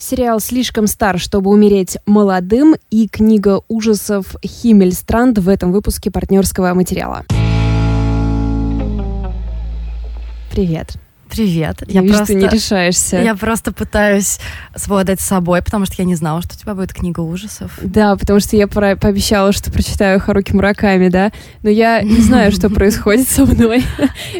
Сериал 0.00 0.38
«Слишком 0.38 0.86
стар, 0.86 1.18
чтобы 1.18 1.50
умереть 1.50 1.98
молодым» 2.06 2.76
и 2.88 3.08
книга 3.08 3.62
ужасов 3.66 4.36
«Химмельстранд» 4.46 5.38
в 5.38 5.48
этом 5.48 5.72
выпуске 5.72 6.12
партнерского 6.12 6.72
материала. 6.72 7.24
Привет. 10.52 10.96
Привет. 11.28 11.82
Я, 11.86 11.94
я 11.94 12.00
вижу, 12.02 12.14
просто, 12.16 12.34
ты 12.34 12.40
не 12.40 12.48
решаешься. 12.48 13.16
Я 13.18 13.34
просто 13.34 13.72
пытаюсь 13.72 14.38
совладать 14.74 15.20
с 15.20 15.24
собой, 15.24 15.62
потому 15.62 15.84
что 15.84 15.96
я 15.98 16.04
не 16.04 16.14
знала, 16.14 16.42
что 16.42 16.54
у 16.54 16.58
тебя 16.58 16.74
будет 16.74 16.92
книга 16.92 17.20
ужасов. 17.20 17.78
Да, 17.82 18.16
потому 18.16 18.40
что 18.40 18.56
я 18.56 18.66
про- 18.66 18.96
пообещала, 18.96 19.52
что 19.52 19.70
прочитаю 19.70 20.20
Харуки 20.20 20.52
Мураками, 20.52 21.08
да. 21.08 21.32
Но 21.62 21.70
я 21.70 22.02
не 22.02 22.20
знаю, 22.20 22.52
что 22.52 22.70
происходит 22.78 23.28
со 23.28 23.44
мной. 23.44 23.84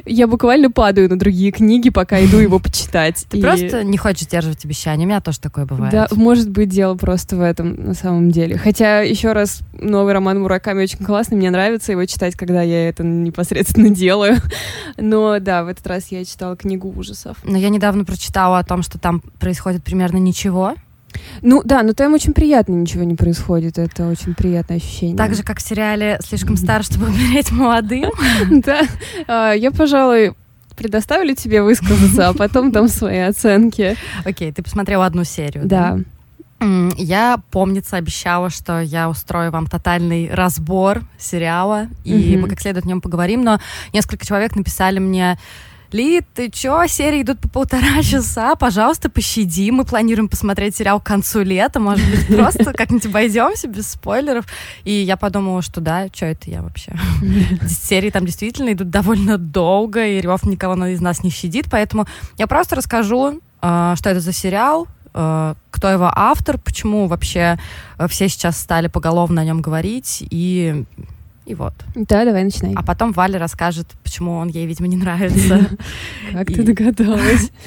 Я 0.05 0.27
буквально 0.27 0.71
падаю 0.71 1.09
на 1.09 1.19
другие 1.19 1.53
книги, 1.53 1.91
пока 1.91 2.25
иду 2.25 2.39
его 2.39 2.59
почитать. 2.59 3.27
Ты 3.29 3.41
просто 3.41 3.85
не 3.85 3.99
хочешь 3.99 4.23
сдерживать 4.23 4.65
обещания. 4.65 5.05
У 5.05 5.09
меня 5.09 5.21
тоже 5.21 5.41
такое 5.41 5.67
бывает. 5.67 5.93
Да, 5.93 6.09
может 6.13 6.49
быть, 6.51 6.69
дело 6.69 6.95
просто 6.95 7.37
в 7.37 7.43
этом 7.43 7.75
на 7.75 7.95
самом 7.95 8.31
деле. 8.31 8.57
Хотя, 8.57 9.01
еще 9.01 9.33
раз, 9.33 9.61
новый 9.73 10.13
роман 10.13 10.41
Мураками 10.41 10.83
очень 10.85 10.99
классный, 10.99 11.37
мне 11.37 11.51
нравится 11.51 11.93
его 11.93 12.05
читать, 12.07 12.35
когда 12.37 12.63
я 12.63 12.89
это 12.89 13.03
непосредственно 13.03 13.91
делаю. 13.91 14.37
Но 14.97 15.39
да, 15.39 15.65
в 15.65 15.69
этот 15.69 15.87
раз 15.87 16.09
я 16.11 16.25
читала 16.25 16.57
книгу 16.57 16.78
книгу 16.79 16.99
ужасов. 16.99 17.37
Но 17.45 17.59
я 17.59 17.69
недавно 17.69 18.05
прочитала 18.05 18.59
о 18.59 18.65
том, 18.65 18.83
что 18.83 18.99
там 18.99 19.21
происходит 19.21 19.83
примерно 19.83 20.19
ничего. 20.19 20.75
Ну 21.43 21.63
да, 21.65 21.83
но 21.83 21.95
там 21.95 22.15
очень 22.15 22.33
приятно 22.33 22.75
ничего 22.75 23.03
не 23.03 23.15
происходит. 23.15 23.79
Это 23.79 24.09
очень 24.09 24.35
приятное 24.35 24.77
ощущение. 24.77 25.17
Так 25.17 25.35
же, 25.35 25.43
как 25.43 25.59
в 25.59 25.63
сериале 25.63 26.19
«Слишком 26.23 26.57
стар, 26.57 26.85
чтобы 26.85 27.07
умереть 27.07 27.51
молодым». 27.51 28.11
Да. 28.51 28.83
А, 29.27 29.53
я, 29.53 29.71
пожалуй, 29.71 30.35
предоставлю 30.77 31.35
тебе 31.35 31.63
высказаться, 31.63 32.29
а 32.29 32.35
потом 32.35 32.71
дам 32.71 32.89
свои 32.89 33.19
оценки. 33.19 33.97
Окей, 34.25 34.53
ты 34.53 34.63
посмотрела 34.63 35.07
одну 35.07 35.25
серию. 35.25 35.67
Да. 35.67 35.99
Я, 36.97 37.41
помнится, 37.51 37.97
обещала, 37.97 38.51
что 38.51 38.81
я 38.81 39.09
устрою 39.09 39.51
вам 39.51 39.67
тотальный 39.67 40.29
разбор 40.33 41.03
сериала, 41.17 41.89
и 42.05 42.37
мы 42.37 42.49
как 42.49 42.61
следует 42.61 42.85
о 42.85 42.89
нем 42.89 43.01
поговорим, 43.01 43.43
но 43.43 43.61
несколько 43.93 44.27
человек 44.27 44.57
написали 44.57 44.99
мне, 44.99 45.39
Ли, 45.91 46.21
ты 46.35 46.51
чё, 46.51 46.87
серии 46.87 47.23
идут 47.23 47.41
по 47.41 47.49
полтора 47.49 48.03
часа, 48.03 48.55
пожалуйста, 48.57 49.09
пощади, 49.09 49.71
мы 49.71 49.85
планируем 49.85 50.29
посмотреть 50.29 50.77
сериал 50.77 51.01
к 51.01 51.05
концу 51.05 51.43
лета, 51.43 51.81
может 51.81 52.09
быть, 52.11 52.27
просто 52.37 52.73
как-нибудь 52.75 53.07
обойдемся 53.07 53.69
без 53.69 53.89
спойлеров. 53.89 54.45
И 54.85 54.93
я 54.93 55.17
подумала, 55.17 55.63
что 55.63 55.81
да, 55.81 56.09
что 56.13 56.27
это 56.27 56.51
я 56.51 56.63
вообще? 56.63 56.95
Серии 57.67 58.11
там 58.11 58.27
действительно 58.27 58.73
идут 58.73 58.91
довольно 58.91 59.39
долго, 59.39 60.07
и 60.07 60.21
Рев 60.21 60.45
никого 60.45 60.75
из 60.87 61.01
нас 61.01 61.23
не 61.25 61.31
щадит, 61.31 61.67
поэтому 61.71 62.07
я 62.37 62.47
просто 62.47 62.77
расскажу, 62.77 63.41
а, 63.63 63.97
что 63.97 64.11
это 64.11 64.21
за 64.21 64.33
сериал, 64.33 64.89
а, 65.15 65.55
кто 65.71 65.89
его 65.89 66.13
автор, 66.15 66.59
почему 66.59 67.07
вообще 67.07 67.59
все 68.09 68.29
сейчас 68.29 68.59
стали 68.61 68.89
поголовно 68.89 69.41
о 69.41 69.45
нем 69.45 69.63
говорить, 69.63 70.23
и 70.29 70.85
и 71.49 71.55
вот. 71.55 71.73
Да, 71.95 72.27
давай 72.27 72.45
начинай. 72.45 72.75
А 72.77 72.83
потом 72.83 73.13
Валя 73.13 73.39
расскажет, 73.39 73.89
почему 74.05 74.37
он 74.37 74.49
ей, 74.49 74.67
видимо, 74.67 74.87
не 74.87 74.97
нравится. 74.97 75.67
Как 76.33 76.47
ты 76.49 76.63
догадалась? 76.63 77.51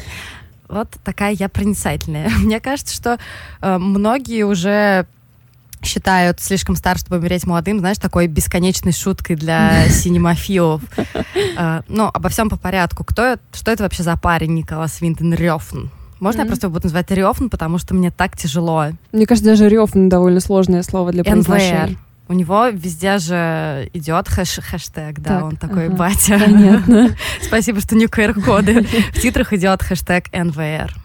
Вот 0.70 0.88
такая 1.04 1.34
я 1.34 1.50
проницательная. 1.50 2.30
Мне 2.38 2.62
кажется, 2.62 2.96
что 2.96 3.20
э, 3.60 3.78
многие 3.78 4.44
уже 4.44 5.06
считают 5.84 6.40
слишком 6.40 6.78
стар, 6.78 6.98
чтобы 6.98 7.18
умереть 7.18 7.46
молодым, 7.46 7.80
знаешь, 7.80 7.98
такой 7.98 8.28
бесконечной 8.28 8.94
шуткой 8.94 9.36
для 9.36 9.90
синемофилов. 9.90 10.82
Э, 11.58 11.82
ну, 11.90 12.10
обо 12.14 12.30
всем 12.30 12.50
по 12.50 12.56
порядку. 12.56 13.04
Кто, 13.04 13.36
что 13.52 13.72
это 13.72 13.84
вообще 13.84 14.04
за 14.04 14.16
парень 14.16 14.54
Николас 14.54 15.02
Винтон 15.02 15.34
Рёфн? 15.34 15.88
Можно 16.22 16.40
mm-hmm. 16.40 16.44
я 16.44 16.48
просто 16.48 16.70
буду 16.70 16.84
называть 16.84 17.12
Рёфн, 17.12 17.50
потому 17.50 17.78
что 17.78 17.94
мне 17.94 18.10
так 18.10 18.38
тяжело. 18.38 18.92
Мне 19.12 19.26
кажется, 19.26 19.50
даже 19.50 19.68
Рёфн 19.68 20.08
довольно 20.08 20.40
сложное 20.40 20.84
слово 20.84 21.12
для 21.12 21.26
произношения. 21.26 21.98
У 22.32 22.34
него 22.34 22.70
везде 22.70 23.18
же 23.18 23.90
идет 23.92 24.30
хэш 24.30 24.62
хэштег, 24.64 25.20
да, 25.20 25.30
так, 25.36 25.44
он 25.44 25.58
такой 25.58 25.88
ага, 25.88 25.96
батя. 25.98 26.40
Понятно. 26.40 27.14
Спасибо, 27.42 27.82
что 27.82 27.98
не 27.98 28.06
QR-коды. 28.06 28.84
В 29.14 29.20
титрах 29.20 29.52
идет 29.52 29.84
хэштег 29.84 30.32
НВР. 30.32 30.96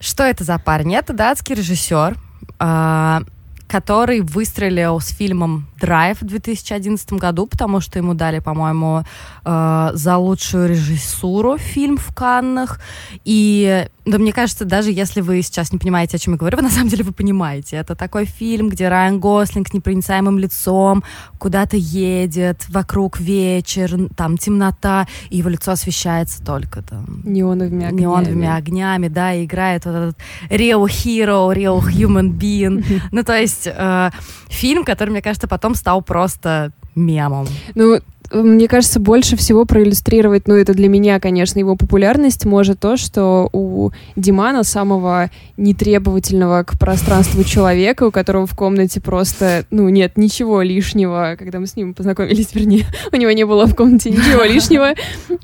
Что 0.00 0.22
это 0.24 0.44
за 0.44 0.58
парень? 0.58 0.94
Это 0.94 1.12
датский 1.12 1.54
режиссер, 1.56 2.16
а, 2.58 3.20
который 3.68 4.20
выстрелил 4.20 5.00
с 5.00 5.08
фильмом 5.08 5.66
«Драйв» 5.80 6.20
в 6.20 6.24
2011 6.24 7.12
году, 7.14 7.46
потому 7.46 7.80
что 7.80 7.98
ему 7.98 8.14
дали, 8.14 8.38
по-моему, 8.38 9.02
э, 9.44 9.90
за 9.94 10.16
лучшую 10.16 10.68
режиссуру 10.68 11.58
фильм 11.58 11.96
в 11.96 12.14
Каннах. 12.14 12.80
И 13.24 13.86
да, 14.06 14.18
мне 14.18 14.32
кажется, 14.32 14.64
даже 14.64 14.92
если 14.92 15.20
вы 15.20 15.42
сейчас 15.42 15.72
не 15.72 15.78
понимаете, 15.78 16.16
о 16.16 16.20
чем 16.20 16.34
я 16.34 16.38
говорю, 16.38 16.56
вы 16.58 16.62
на 16.62 16.70
самом 16.70 16.88
деле 16.88 17.02
вы 17.02 17.12
понимаете. 17.12 17.76
Это 17.76 17.96
такой 17.96 18.24
фильм, 18.24 18.68
где 18.68 18.88
Райан 18.88 19.18
Гослинг 19.18 19.68
с 19.68 19.72
непроницаемым 19.72 20.38
лицом 20.38 21.02
куда-то 21.38 21.76
едет, 21.76 22.68
вокруг 22.68 23.18
вечер, 23.18 24.08
там 24.16 24.38
темнота, 24.38 25.08
и 25.28 25.38
его 25.38 25.48
лицо 25.48 25.72
освещается 25.72 26.44
только 26.44 26.82
там... 26.82 27.22
Неоновыми 27.24 27.86
огнями. 27.86 28.00
Неоновыми 28.00 28.48
огнями, 28.48 29.08
да, 29.08 29.34
и 29.34 29.44
играет 29.44 29.84
вот 29.86 29.94
этот 29.94 30.18
real 30.50 30.84
hero, 30.84 31.52
real 31.52 31.80
human 31.80 32.30
being. 32.30 32.84
Ну, 33.12 33.22
то 33.22 33.38
есть 33.38 33.55
э, 33.64 34.10
фильм, 34.48 34.84
который, 34.84 35.10
мне 35.10 35.22
кажется, 35.22 35.48
потом 35.48 35.74
стал 35.74 36.02
просто 36.02 36.72
мемом. 36.94 37.46
Ну, 37.74 38.00
мне 38.32 38.68
кажется, 38.68 39.00
больше 39.00 39.36
всего 39.36 39.64
проиллюстрировать, 39.64 40.48
ну, 40.48 40.54
это 40.54 40.74
для 40.74 40.88
меня, 40.88 41.20
конечно, 41.20 41.58
его 41.58 41.76
популярность 41.76 42.44
может 42.44 42.80
то, 42.80 42.96
что 42.96 43.48
у 43.52 43.90
Димана, 44.16 44.64
самого 44.64 45.30
нетребовательного 45.56 46.62
к 46.64 46.78
пространству 46.78 47.44
человека, 47.44 48.04
у 48.04 48.10
которого 48.10 48.46
в 48.46 48.54
комнате 48.54 49.00
просто, 49.00 49.64
ну, 49.70 49.88
нет 49.88 50.16
ничего 50.16 50.62
лишнего, 50.62 51.36
когда 51.38 51.60
мы 51.60 51.66
с 51.66 51.76
ним 51.76 51.94
познакомились, 51.94 52.54
вернее, 52.54 52.86
у 53.12 53.16
него 53.16 53.30
не 53.30 53.44
было 53.44 53.66
в 53.66 53.74
комнате 53.74 54.10
ничего 54.10 54.42
лишнего, 54.44 54.94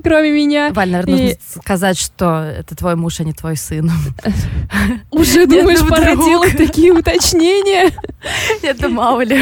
кроме 0.02 0.32
меня. 0.32 0.70
Валь, 0.72 0.90
наверное, 0.90 1.16
нужно 1.16 1.36
сказать, 1.60 1.98
что 1.98 2.42
это 2.42 2.76
твой 2.76 2.96
муж, 2.96 3.20
а 3.20 3.24
не 3.24 3.32
твой 3.32 3.56
сын. 3.56 3.90
Уже 5.10 5.46
думаешь, 5.46 5.86
пора 5.88 6.16
делать 6.16 6.56
такие 6.56 6.92
уточнения? 6.92 7.90
Это 8.62 8.88
мало 8.88 9.22
ли. 9.22 9.38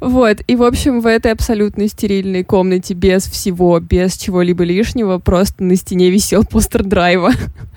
Вот, 0.00 0.38
и, 0.46 0.56
в 0.56 0.62
общем, 0.62 1.00
в 1.00 1.06
этой 1.06 1.32
абсолютно 1.32 1.88
стерильной 1.88 2.39
огромной 2.40 2.44
комнате 2.44 2.94
без 2.94 3.24
всего, 3.24 3.78
без 3.80 4.16
чего-либо 4.16 4.64
лишнего, 4.64 5.18
просто 5.18 5.62
на 5.64 5.76
стене 5.76 6.10
висел 6.10 6.44
постер 6.44 6.84
драйва. 6.84 7.32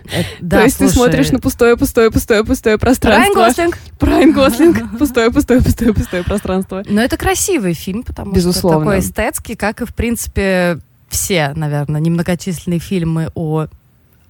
Это, 0.05 0.27
да, 0.41 0.57
То 0.57 0.63
есть 0.63 0.77
слушай... 0.77 0.89
ты 0.89 0.95
смотришь 0.95 1.31
на 1.31 1.39
пустое, 1.39 1.77
пустое, 1.77 2.11
пустое, 2.11 2.43
пустое 2.43 2.77
пространство. 2.77 3.35
Райан 3.35 3.49
Гослинг. 3.49 3.77
Райан 3.99 4.31
Гослинг. 4.33 4.97
Пустое, 4.97 5.31
пустое, 5.31 5.61
пустое, 5.61 5.93
пустое 5.93 6.23
пространство. 6.23 6.83
Но 6.87 7.01
это 7.01 7.17
красивый 7.17 7.73
фильм, 7.73 8.03
потому 8.03 8.33
Безусловно. 8.33 8.79
что 8.79 8.85
такой 8.85 8.99
эстетский, 8.99 9.55
как 9.55 9.81
и, 9.81 9.85
в 9.85 9.93
принципе, 9.93 10.79
все, 11.09 11.53
наверное, 11.55 12.01
немногочисленные 12.01 12.79
фильмы 12.79 13.29
о 13.35 13.67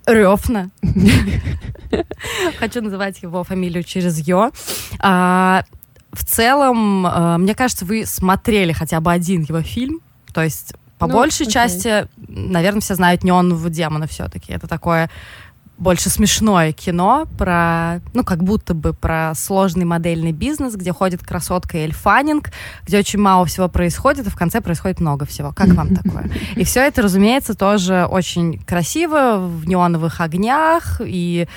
Рёфна. 0.06 0.70
Хочу 2.60 2.82
называть 2.82 3.24
его 3.24 3.44
фамилию 3.44 3.84
через 3.84 4.20
Ё. 4.28 4.52
А, 5.00 5.64
в 6.12 6.26
целом, 6.26 7.06
а, 7.08 7.38
мне 7.38 7.56
кажется, 7.56 7.86
вы 7.86 8.06
смотрели 8.06 8.72
хотя 8.72 9.00
бы 9.00 9.12
один 9.12 9.44
его 9.44 9.62
фильм. 9.62 10.02
То 10.34 10.42
есть 10.44 10.74
по 11.00 11.08
ну, 11.08 11.14
большей 11.14 11.44
окей. 11.44 11.54
части, 11.54 12.08
наверное, 12.28 12.82
все 12.82 12.96
знают 12.96 13.24
неонового 13.24 13.70
демона 13.70 14.08
все-таки. 14.08 14.54
Это 14.54 14.68
такое 14.68 15.10
больше 15.78 16.10
смешное 16.10 16.72
кино 16.72 17.26
про, 17.38 18.00
ну, 18.14 18.24
как 18.24 18.44
будто 18.44 18.74
бы 18.74 18.94
про 18.94 19.34
сложный 19.36 19.86
модельный 19.86 20.32
бизнес, 20.32 20.76
где 20.76 20.94
ходит 20.94 21.24
красотка 21.24 21.78
Эль 21.78 21.94
Фаннинг, 21.94 22.52
где 22.86 23.00
очень 23.00 23.20
мало 23.20 23.46
всего 23.46 23.68
происходит, 23.68 24.28
и 24.28 24.30
в 24.30 24.36
конце 24.36 24.62
происходит 24.62 25.00
много 25.00 25.26
всего. 25.26 25.52
Как 25.52 25.70
вам 25.70 25.96
такое? 25.96 26.30
И 26.56 26.64
все 26.64 26.82
это, 26.82 27.02
разумеется, 27.02 27.56
тоже 27.56 28.08
очень 28.10 28.60
красиво, 28.60 29.40
в 29.40 29.68
неоновых 29.68 30.22
огнях, 30.22 31.02
и 31.04 31.48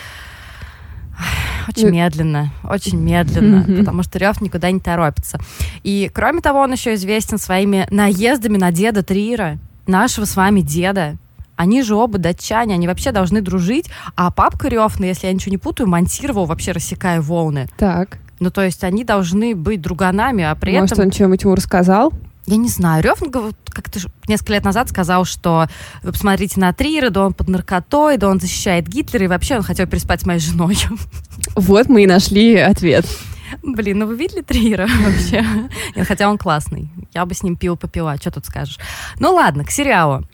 очень 1.68 1.90
медленно, 1.90 2.50
очень 2.64 2.98
медленно, 2.98 3.64
потому 3.78 4.02
что 4.02 4.18
Рев 4.18 4.40
никуда 4.40 4.70
не 4.70 4.80
торопится. 4.80 5.38
И 5.82 6.10
кроме 6.12 6.40
того, 6.40 6.60
он 6.60 6.72
еще 6.72 6.94
известен 6.94 7.38
своими 7.38 7.86
наездами 7.90 8.56
на 8.56 8.72
деда 8.72 9.02
Трира, 9.02 9.58
нашего 9.86 10.24
с 10.24 10.36
вами 10.36 10.60
деда. 10.60 11.16
Они 11.56 11.82
же 11.82 11.94
оба 11.94 12.18
датчане, 12.18 12.74
они 12.74 12.86
вообще 12.86 13.12
должны 13.12 13.40
дружить. 13.40 13.88
А 14.14 14.30
папка 14.30 14.68
Рёфна, 14.68 15.06
если 15.06 15.26
я 15.26 15.32
ничего 15.32 15.50
не 15.52 15.58
путаю, 15.58 15.88
монтировал, 15.88 16.44
вообще 16.44 16.72
рассекая 16.72 17.22
волны. 17.22 17.68
Так. 17.78 18.18
Ну, 18.40 18.50
то 18.50 18.62
есть 18.62 18.84
они 18.84 19.04
должны 19.04 19.54
быть 19.54 19.80
друганами, 19.80 20.44
а 20.44 20.54
при 20.54 20.78
Может, 20.78 20.92
этом... 20.92 21.06
он 21.06 21.10
чем-нибудь 21.10 21.42
ему 21.42 21.54
рассказал? 21.54 22.12
Я 22.46 22.56
не 22.56 22.68
знаю. 22.68 23.02
Рёфн 23.02 23.30
как-то 23.70 24.00
несколько 24.28 24.52
лет 24.52 24.64
назад 24.64 24.88
сказал, 24.88 25.24
что 25.24 25.66
вы 26.02 26.12
посмотрите 26.12 26.60
на 26.60 26.72
Трира, 26.72 27.10
да 27.10 27.26
он 27.26 27.34
под 27.34 27.48
наркотой, 27.48 28.18
да 28.18 28.28
он 28.28 28.40
защищает 28.40 28.86
Гитлера, 28.86 29.24
и 29.24 29.28
вообще 29.28 29.56
он 29.56 29.62
хотел 29.62 29.86
переспать 29.86 30.22
с 30.22 30.26
моей 30.26 30.40
женой. 30.40 30.78
Вот 31.54 31.88
мы 31.88 32.04
и 32.04 32.06
нашли 32.06 32.56
ответ. 32.56 33.04
Блин, 33.62 33.98
ну 33.98 34.06
вы 34.06 34.16
видели 34.16 34.42
Трира 34.42 34.86
вообще? 35.04 35.44
Нет, 35.94 36.06
хотя 36.06 36.30
он 36.30 36.38
классный. 36.38 36.90
Я 37.12 37.26
бы 37.26 37.34
с 37.34 37.42
ним 37.42 37.56
пиво 37.56 37.74
попила, 37.74 38.16
что 38.16 38.30
тут 38.30 38.46
скажешь. 38.46 38.78
Ну 39.18 39.34
ладно, 39.34 39.64
к 39.64 39.70
сериалу. 39.70 40.24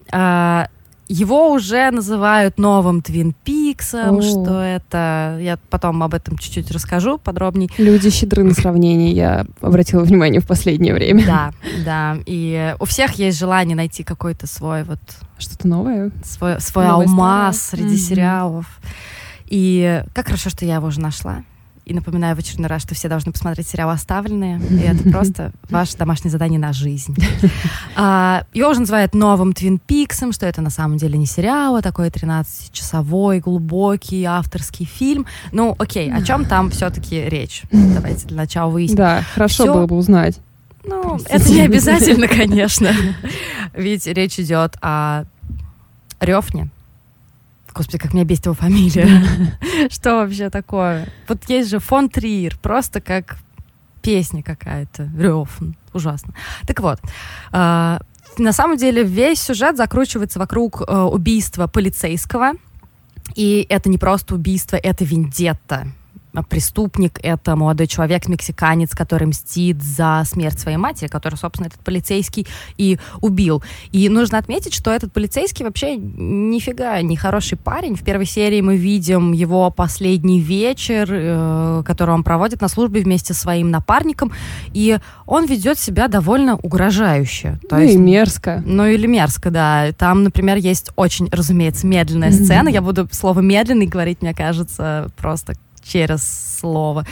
Его 1.13 1.53
уже 1.53 1.91
называют 1.91 2.59
новым 2.59 3.03
Твин 3.03 3.35
Пиксом, 3.45 4.23
что 4.23 4.63
это... 4.63 5.39
Я 5.43 5.59
потом 5.69 6.03
об 6.03 6.15
этом 6.15 6.39
чуть-чуть 6.39 6.71
расскажу 6.71 7.19
подробнее. 7.19 7.69
Люди 7.77 8.09
щедры 8.09 8.43
на 8.45 8.55
сравнение, 8.55 9.13
я 9.13 9.47
обратила 9.61 10.05
внимание 10.05 10.41
в 10.41 10.47
последнее 10.47 10.95
время. 10.95 11.27
Да, 11.27 11.53
да. 11.85 12.17
И 12.25 12.75
у 12.81 12.87
всех 12.87 13.13
есть 13.17 13.39
желание 13.39 13.77
найти 13.77 14.05
какой-то 14.05 14.47
свой 14.47 14.85
вот... 14.85 15.01
Что-то 15.37 15.69
новое? 15.69 16.13
Свой, 16.25 16.59
свой 16.63 16.87
алмаз 16.87 17.61
среди 17.61 17.97
mm-hmm. 17.97 17.99
сериалов. 17.99 18.81
И 19.49 20.03
как 20.15 20.27
хорошо, 20.29 20.49
что 20.49 20.65
я 20.65 20.77
его 20.77 20.87
уже 20.87 21.01
нашла. 21.01 21.45
И 21.93 21.95
напоминаю 21.95 22.35
в 22.35 22.39
очередной 22.39 22.71
раз, 22.71 22.81
что 22.81 22.95
все 22.95 23.07
должны 23.07 23.33
посмотреть 23.33 23.69
сериал 23.69 23.91
«Оставленные». 23.91 24.59
И 24.71 24.79
это 24.83 25.11
просто 25.11 25.53
ваше 25.69 25.95
домашнее 25.99 26.31
задание 26.31 26.59
на 26.59 26.73
жизнь. 26.73 27.15
А, 27.95 28.47
его 28.55 28.71
уже 28.71 28.81
называют 28.81 29.15
новым 29.15 29.53
Твин 29.53 29.79
Пиксом, 29.79 30.33
что 30.33 30.47
это 30.47 30.63
на 30.63 30.71
самом 30.71 30.97
деле 30.97 31.19
не 31.19 31.27
сериал, 31.27 31.77
а 31.77 31.83
такой 31.83 32.09
13-часовой, 32.09 33.41
глубокий 33.41 34.25
авторский 34.25 34.87
фильм. 34.87 35.27
Ну, 35.53 35.77
окей, 35.79 36.11
о 36.11 36.23
чем 36.23 36.47
там 36.47 36.71
все-таки 36.71 37.29
речь? 37.29 37.65
Давайте 37.71 38.27
для 38.29 38.39
начала 38.39 38.71
выясним. 38.71 38.97
Да, 38.97 39.23
хорошо 39.35 39.65
Всё... 39.65 39.75
было 39.75 39.87
бы 39.87 39.97
узнать. 39.97 40.39
Ну, 40.85 41.19
Простите. 41.19 41.35
это 41.35 41.51
не 41.51 41.61
обязательно, 41.61 42.27
конечно. 42.27 42.91
Ведь 43.75 44.07
речь 44.07 44.41
идет 44.41 44.77
о 44.81 45.25
Рёфне, 46.21 46.71
Господи, 47.75 47.99
как 47.99 48.15
меня 48.15 48.25
бесит 48.25 48.47
его 48.47 48.55
фамилия. 48.55 49.09
Что 49.91 50.17
вообще 50.17 50.51
такое? 50.51 51.09
Вот 51.29 51.39
есть 51.49 51.71
же 51.71 51.79
фон 51.79 52.09
Триер, 52.09 52.59
просто 52.59 53.01
как 53.01 53.39
песня 54.03 54.43
какая-то. 54.43 55.11
Рёфн. 55.17 55.73
Ужасно. 55.93 56.35
Так 56.67 56.81
вот, 56.81 57.01
а, 57.53 58.01
на 58.39 58.53
самом 58.53 58.77
деле 58.77 59.03
весь 59.03 59.41
сюжет 59.41 59.77
закручивается 59.77 60.39
вокруг 60.39 60.83
э, 60.83 60.99
убийства 61.01 61.67
полицейского. 61.67 62.53
И 63.35 63.67
это 63.69 63.89
не 63.89 63.99
просто 63.99 64.35
убийство, 64.35 64.77
это 64.77 65.05
вендетта 65.05 65.89
преступник— 66.49 67.19
это 67.23 67.57
молодой 67.57 67.87
человек, 67.87 68.29
мексиканец, 68.29 68.91
который 68.93 69.27
мстит 69.27 69.83
за 69.83 70.23
смерть 70.25 70.59
своей 70.59 70.79
матери, 70.79 71.09
который, 71.09 71.35
собственно, 71.35 71.67
этот 71.67 71.81
полицейский 71.81 72.47
и 72.79 72.99
убил. 73.21 73.63
И 73.91 74.09
нужно 74.09 74.39
отметить, 74.39 74.73
что 74.73 74.91
этот 74.91 75.13
полицейский 75.13 75.65
вообще 75.65 75.97
нифига 75.97 77.03
не 77.03 77.17
хороший 77.17 77.59
парень. 77.59 77.95
В 77.97 78.03
первой 78.03 78.25
серии 78.25 78.63
мы 78.63 78.77
видим 78.77 79.33
его 79.33 79.71
последний 79.71 80.41
вечер, 80.41 81.09
э, 81.11 81.83
который 81.85 82.15
он 82.15 82.25
проводит 82.25 82.63
на 82.63 82.69
службе 82.69 83.03
вместе 83.03 83.35
со 83.35 83.43
своим 83.43 83.71
напарником, 83.71 84.33
и 84.73 84.99
он 85.27 85.47
ведет 85.47 85.79
себя 85.79 86.09
довольно 86.09 86.57
угрожающе. 86.57 87.59
То 87.69 87.77
ну 87.77 87.83
есть, 87.83 87.95
и 87.95 87.99
мерзко. 87.99 88.63
Ну 88.65 88.87
или 88.87 89.07
мерзко, 89.07 89.51
да. 89.51 89.93
Там, 89.99 90.23
например, 90.23 90.57
есть 90.57 90.91
очень, 90.97 91.29
разумеется, 91.31 91.87
медленная 91.87 92.31
сцена. 92.31 92.69
Я 92.69 92.81
буду 92.81 93.09
слово 93.11 93.41
«медленный» 93.41 93.87
говорить, 93.87 94.23
мне 94.23 94.35
кажется, 94.35 95.11
просто 95.17 95.55
через 95.83 96.59
слово, 96.61 97.05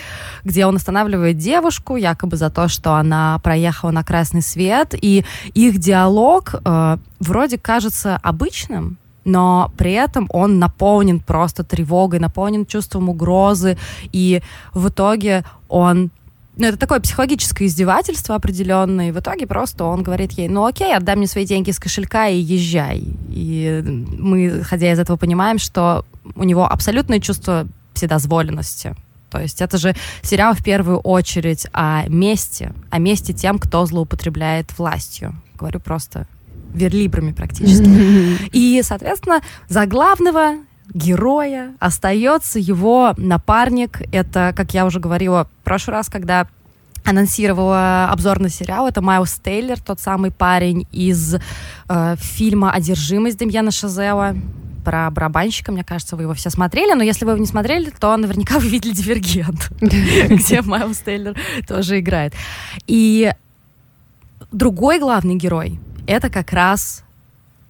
где 0.44 0.66
он 0.66 0.76
останавливает 0.76 1.38
девушку 1.38 1.96
якобы 1.96 2.36
за 2.36 2.50
то, 2.50 2.68
что 2.68 2.94
она 2.94 3.38
проехала 3.42 3.90
на 3.90 4.04
красный 4.04 4.42
свет, 4.42 4.94
и 4.94 5.24
их 5.54 5.78
диалог 5.78 6.54
э, 6.64 6.96
вроде 7.18 7.58
кажется 7.58 8.18
обычным, 8.22 8.98
но 9.24 9.72
при 9.76 9.92
этом 9.92 10.28
он 10.30 10.58
наполнен 10.58 11.20
просто 11.20 11.64
тревогой, 11.64 12.20
наполнен 12.20 12.64
чувством 12.64 13.08
угрозы, 13.08 13.76
и 14.12 14.42
в 14.72 14.88
итоге 14.88 15.44
он 15.68 16.10
ну, 16.56 16.66
это 16.66 16.76
такое 16.76 17.00
психологическое 17.00 17.66
издевательство 17.66 18.34
определенное, 18.34 19.08
и 19.08 19.12
в 19.12 19.18
итоге 19.18 19.46
просто 19.46 19.84
он 19.84 20.02
говорит 20.02 20.32
ей, 20.32 20.48
ну 20.48 20.66
окей, 20.66 20.94
отдай 20.94 21.16
мне 21.16 21.26
свои 21.26 21.46
деньги 21.46 21.70
из 21.70 21.78
кошелька 21.78 22.28
и 22.28 22.38
езжай. 22.38 23.02
И 23.30 23.82
мы, 24.18 24.62
ходя 24.62 24.92
из 24.92 24.98
этого, 24.98 25.16
понимаем, 25.16 25.58
что 25.58 26.04
у 26.34 26.44
него 26.44 26.70
абсолютное 26.70 27.20
чувство 27.20 27.66
вседозволенности. 28.00 28.94
То 29.30 29.40
есть 29.40 29.60
это 29.60 29.78
же 29.78 29.94
сериал 30.22 30.54
в 30.54 30.64
первую 30.64 30.98
очередь 30.98 31.66
о 31.72 32.08
мести, 32.08 32.72
о 32.90 32.98
мести 32.98 33.32
тем, 33.32 33.58
кто 33.58 33.86
злоупотребляет 33.86 34.76
властью. 34.76 35.34
Говорю 35.54 35.80
просто 35.80 36.26
верлибрами 36.72 37.32
практически. 37.32 38.48
И, 38.52 38.80
соответственно, 38.82 39.40
за 39.68 39.86
главного 39.86 40.54
героя 40.92 41.74
остается 41.78 42.58
его 42.58 43.14
напарник. 43.16 44.02
Это, 44.12 44.52
как 44.56 44.74
я 44.74 44.86
уже 44.86 44.98
говорила 44.98 45.44
в 45.44 45.64
прошлый 45.64 45.96
раз, 45.96 46.08
когда 46.08 46.48
анонсировала 47.04 48.08
обзор 48.10 48.40
на 48.40 48.48
сериал. 48.48 48.88
Это 48.88 49.00
Майлз 49.00 49.40
Тейлор, 49.42 49.78
тот 49.80 50.00
самый 50.00 50.30
парень 50.30 50.86
из 50.92 51.36
э, 51.88 52.16
фильма 52.18 52.72
«Одержимость» 52.72 53.38
Демьяна 53.38 53.70
Шазела 53.70 54.34
про 54.80 55.10
барабанщика, 55.10 55.72
мне 55.72 55.84
кажется, 55.84 56.16
вы 56.16 56.22
его 56.22 56.34
все 56.34 56.50
смотрели, 56.50 56.94
но 56.94 57.02
если 57.02 57.24
вы 57.24 57.32
его 57.32 57.40
не 57.40 57.46
смотрели, 57.46 57.90
то 57.90 58.16
наверняка 58.16 58.58
вы 58.58 58.68
видели 58.68 58.92
«Дивергент», 58.92 59.70
где 59.80 60.62
Майлз 60.62 60.98
Тейлор 60.98 61.36
тоже 61.66 62.00
играет. 62.00 62.34
И 62.86 63.32
другой 64.52 64.98
главный 64.98 65.36
герой— 65.36 65.78
это 66.06 66.30
как 66.30 66.52
раз 66.52 67.04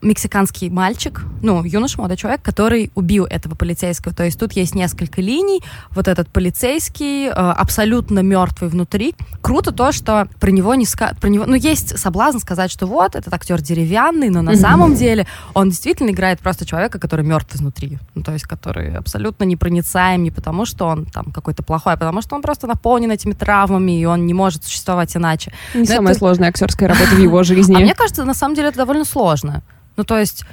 мексиканский 0.03 0.71
мальчик, 0.71 1.23
ну, 1.43 1.63
юноша, 1.65 1.99
молодой 1.99 2.17
человек, 2.17 2.43
который 2.43 2.91
убил 2.95 3.27
этого 3.27 3.55
полицейского. 3.55 4.15
То 4.15 4.25
есть 4.25 4.39
тут 4.39 4.53
есть 4.53 4.75
несколько 4.75 5.21
линий. 5.21 5.63
Вот 5.91 6.09
этот 6.09 6.29
полицейский 6.29 7.27
э, 7.27 7.31
абсолютно 7.31 8.21
мертвый 8.21 8.71
внутри. 8.71 9.15
Круто 9.43 9.73
то, 9.73 9.93
что 9.93 10.29
про 10.39 10.51
него 10.51 10.75
не 10.75 10.87
ска... 10.87 11.15
про 11.21 11.29
него, 11.29 11.45
ну, 11.47 11.55
есть 11.55 11.99
соблазн 11.99 12.39
сказать, 12.39 12.71
что 12.71 12.87
вот 12.87 13.15
этот 13.15 13.33
актер 13.33 13.61
деревянный, 13.61 14.31
но 14.31 14.43
на 14.43 14.57
самом 14.57 14.95
деле 14.95 15.27
он 15.55 15.71
действительно 15.71 16.11
играет 16.11 16.41
просто 16.41 16.65
человека, 16.65 16.99
который 16.99 17.25
мертв 17.25 17.55
изнутри. 17.55 17.99
Ну, 18.15 18.23
то 18.23 18.33
есть 18.33 18.45
который 18.45 18.95
абсолютно 18.95 19.45
непроницаем 19.45 20.23
не 20.23 20.31
потому, 20.31 20.65
что 20.65 20.87
он 20.87 21.05
там 21.07 21.27
какой-то 21.33 21.63
плохой, 21.63 21.95
а 21.95 21.97
потому 21.97 22.23
что 22.23 22.37
он 22.37 22.43
просто 22.43 22.67
наполнен 22.67 23.11
этими 23.11 23.33
травмами, 23.33 24.01
и 24.01 24.05
он 24.05 24.27
не 24.27 24.35
может 24.35 24.65
существовать 24.65 25.17
иначе. 25.17 25.53
Не 25.75 25.81
но 25.81 25.87
самая 25.87 26.13
это... 26.13 26.19
сложная 26.19 26.49
актерская 26.49 26.89
работа 26.89 27.15
в 27.15 27.19
его 27.19 27.43
жизни. 27.43 27.75
А 27.75 27.81
мне 27.81 27.95
кажется, 27.95 28.25
на 28.25 28.35
самом 28.35 28.55
деле 28.55 28.69
это 28.69 28.79
довольно 28.79 29.05
сложно. 29.05 29.63
Ну, 29.97 30.05
то 30.05 30.19
есть 30.19 30.45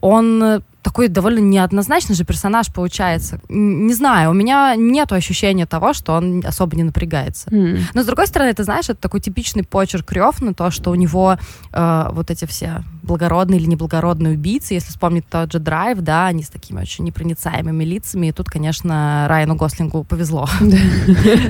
он 0.00 0.42
э, 0.42 0.60
такой 0.86 1.08
довольно 1.08 1.40
неоднозначный 1.40 2.14
же 2.14 2.24
персонаж 2.24 2.72
получается. 2.72 3.40
Не 3.48 3.92
знаю, 3.92 4.30
у 4.30 4.34
меня 4.34 4.76
нет 4.76 5.10
ощущения 5.12 5.66
того, 5.66 5.92
что 5.92 6.12
он 6.12 6.44
особо 6.46 6.76
не 6.76 6.84
напрягается. 6.84 7.50
Mm. 7.50 7.80
Но 7.92 8.02
с 8.02 8.06
другой 8.06 8.28
стороны, 8.28 8.54
ты 8.54 8.62
знаешь, 8.62 8.88
это 8.88 9.00
такой 9.00 9.20
типичный 9.20 9.64
почерк 9.64 10.12
на 10.40 10.54
то, 10.54 10.70
что 10.70 10.92
у 10.92 10.94
него 10.94 11.38
э, 11.72 12.08
вот 12.12 12.30
эти 12.30 12.44
все 12.44 12.84
благородные 13.02 13.58
или 13.58 13.66
неблагородные 13.66 14.34
убийцы, 14.34 14.74
если 14.74 14.90
вспомнить 14.90 15.26
тот 15.28 15.52
же 15.52 15.58
Драйв, 15.58 15.98
да, 16.02 16.26
они 16.26 16.44
с 16.44 16.50
такими 16.50 16.80
очень 16.80 17.04
непроницаемыми 17.04 17.84
лицами, 17.84 18.28
и 18.28 18.32
тут, 18.32 18.48
конечно, 18.48 19.26
Райану 19.28 19.56
Гослингу 19.56 20.04
повезло. 20.04 20.46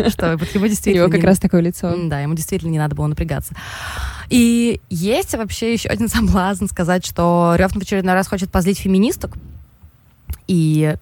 Что 0.08 0.32
ему 0.32 0.66
действительно... 0.66 1.04
У 1.04 1.08
него 1.08 1.16
как 1.16 1.24
раз 1.24 1.38
такое 1.38 1.60
лицо. 1.60 1.94
Да, 2.04 2.20
ему 2.20 2.34
действительно 2.34 2.70
не 2.70 2.78
надо 2.78 2.94
было 2.94 3.06
напрягаться. 3.06 3.54
И 4.28 4.80
есть 4.90 5.34
вообще 5.34 5.72
еще 5.72 5.88
один 5.88 6.08
соблазн 6.08 6.66
сказать, 6.66 7.04
что 7.04 7.54
Рёфн 7.56 7.78
в 7.78 7.82
очередной 7.82 8.14
раз 8.14 8.28
хочет 8.28 8.50
позлить 8.50 8.78
феминисток, 8.78 9.32
и 10.48 10.94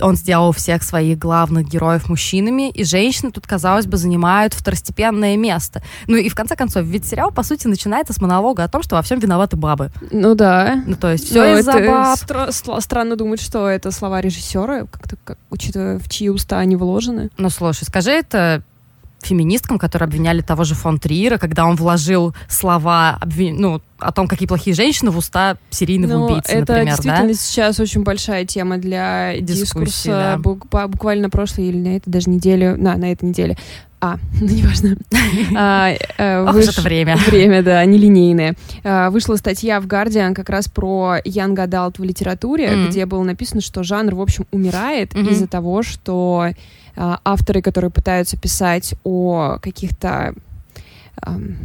он 0.00 0.16
сделал 0.16 0.52
всех 0.52 0.82
своих 0.82 1.18
главных 1.18 1.68
героев 1.68 2.08
мужчинами, 2.08 2.70
и 2.70 2.84
женщины 2.84 3.32
тут, 3.32 3.46
казалось 3.46 3.86
бы, 3.86 3.96
занимают 3.96 4.54
второстепенное 4.54 5.36
место. 5.36 5.82
Ну 6.06 6.16
и 6.16 6.28
в 6.28 6.34
конце 6.34 6.56
концов, 6.56 6.84
ведь 6.84 7.06
сериал, 7.06 7.32
по 7.32 7.42
сути, 7.42 7.66
начинается 7.66 8.12
с 8.12 8.20
монолога 8.20 8.64
о 8.64 8.68
том, 8.68 8.82
что 8.82 8.96
во 8.96 9.02
всем 9.02 9.18
виноваты 9.18 9.56
бабы. 9.56 9.90
Ну 10.10 10.34
да. 10.34 10.82
Ну 10.86 10.96
то 10.96 11.10
есть 11.10 11.24
все 11.24 11.58
из-за 11.58 11.72
баб. 11.72 12.18
Стра- 12.18 12.80
странно 12.80 13.16
думать, 13.16 13.40
что 13.40 13.66
это 13.66 13.90
слова 13.90 14.20
режиссера, 14.20 14.86
как-то, 14.86 15.16
как, 15.24 15.38
учитывая, 15.50 15.98
в 15.98 16.08
чьи 16.08 16.28
уста 16.28 16.58
они 16.58 16.76
вложены. 16.76 17.30
Ну 17.38 17.50
слушай, 17.50 17.84
скажи 17.84 18.10
это 18.10 18.62
феминисткам, 19.26 19.78
которые 19.78 20.06
обвиняли 20.06 20.40
того 20.40 20.64
же 20.64 20.74
фон 20.74 20.98
Триера, 20.98 21.38
когда 21.38 21.66
он 21.66 21.76
вложил 21.76 22.34
слова 22.48 23.18
обвин... 23.20 23.56
ну, 23.60 23.82
о 23.98 24.12
том, 24.12 24.26
какие 24.26 24.48
плохие 24.48 24.74
женщины 24.74 25.10
в 25.10 25.18
уста 25.18 25.56
серийных 25.70 26.10
ну, 26.10 26.24
убийц, 26.24 26.44
это 26.46 26.72
например, 26.72 26.86
действительно 26.86 27.28
да? 27.28 27.34
сейчас 27.34 27.80
очень 27.80 28.02
большая 28.02 28.44
тема 28.44 28.78
для 28.78 29.34
Дискуссии, 29.38 29.62
дискурса. 29.62 30.40
Да. 30.44 30.86
Буквально 30.88 31.30
прошлой 31.30 31.68
или 31.68 31.78
на 31.78 31.96
этой 31.96 32.10
даже 32.10 32.28
неделе, 32.28 32.74
на, 32.74 32.96
на 32.96 33.12
этой 33.12 33.28
неделе 33.28 33.56
а, 34.02 34.18
ну 34.40 34.48
неважно. 34.48 34.96
а, 35.56 35.92
э, 36.18 36.44
выш... 36.50 36.68
это 36.70 36.82
время. 36.82 37.16
Время, 37.16 37.62
да, 37.62 37.84
нелинейное. 37.84 38.56
А, 38.82 39.10
вышла 39.10 39.36
статья 39.36 39.80
в 39.80 39.86
Guardian 39.86 40.34
как 40.34 40.48
раз 40.48 40.66
про 40.66 41.18
Young 41.24 41.54
Adult 41.54 42.00
в 42.00 42.04
литературе, 42.04 42.66
mm-hmm. 42.66 42.88
где 42.88 43.06
было 43.06 43.22
написано, 43.22 43.60
что 43.60 43.84
жанр, 43.84 44.16
в 44.16 44.20
общем, 44.20 44.46
умирает 44.50 45.14
mm-hmm. 45.14 45.30
из-за 45.30 45.46
того, 45.46 45.84
что 45.84 46.48
а, 46.96 47.20
авторы, 47.24 47.62
которые 47.62 47.92
пытаются 47.92 48.36
писать 48.36 48.94
о 49.04 49.58
каких-то 49.62 50.34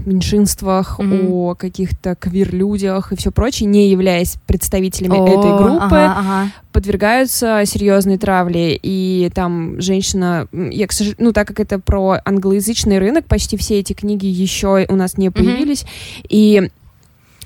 меньшинствах, 0.06 1.00
mm-hmm. 1.00 1.32
о 1.32 1.56
каких-то 1.56 2.16
квир-людях 2.16 3.12
и 3.12 3.16
все 3.16 3.32
прочее, 3.32 3.68
не 3.68 3.90
являясь 3.90 4.38
представителями 4.46 5.18
oh, 5.18 5.28
этой 5.28 5.58
группы, 5.58 5.96
ага, 5.96 6.16
ага. 6.20 6.52
подвергаются 6.72 7.64
серьезной 7.66 8.18
травле. 8.18 8.78
И 8.82 9.32
там 9.34 9.82
женщина, 9.82 10.48
я, 10.52 10.88
к 10.88 10.92
сожалению, 10.92 11.26
ну 11.26 11.34
так 11.34 11.48
как 11.48 11.60
это 11.60 11.80
про 11.80 12.18
англоязычный 12.24 13.00
рынок, 13.00 13.26
почти 13.26 13.58
все 13.58 13.80
эти 13.80 13.94
книги 13.94 14.28
еще 14.28 14.86
у 14.90 14.96
нас 14.96 15.18
не 15.18 15.32
появились. 15.32 15.84
Mm-hmm. 15.84 16.26
И 16.30 16.72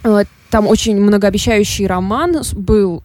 вот 0.04 0.28
там 0.50 0.68
очень 0.68 1.00
многообещающий 1.00 1.88
роман 1.88 2.42
был 2.54 3.04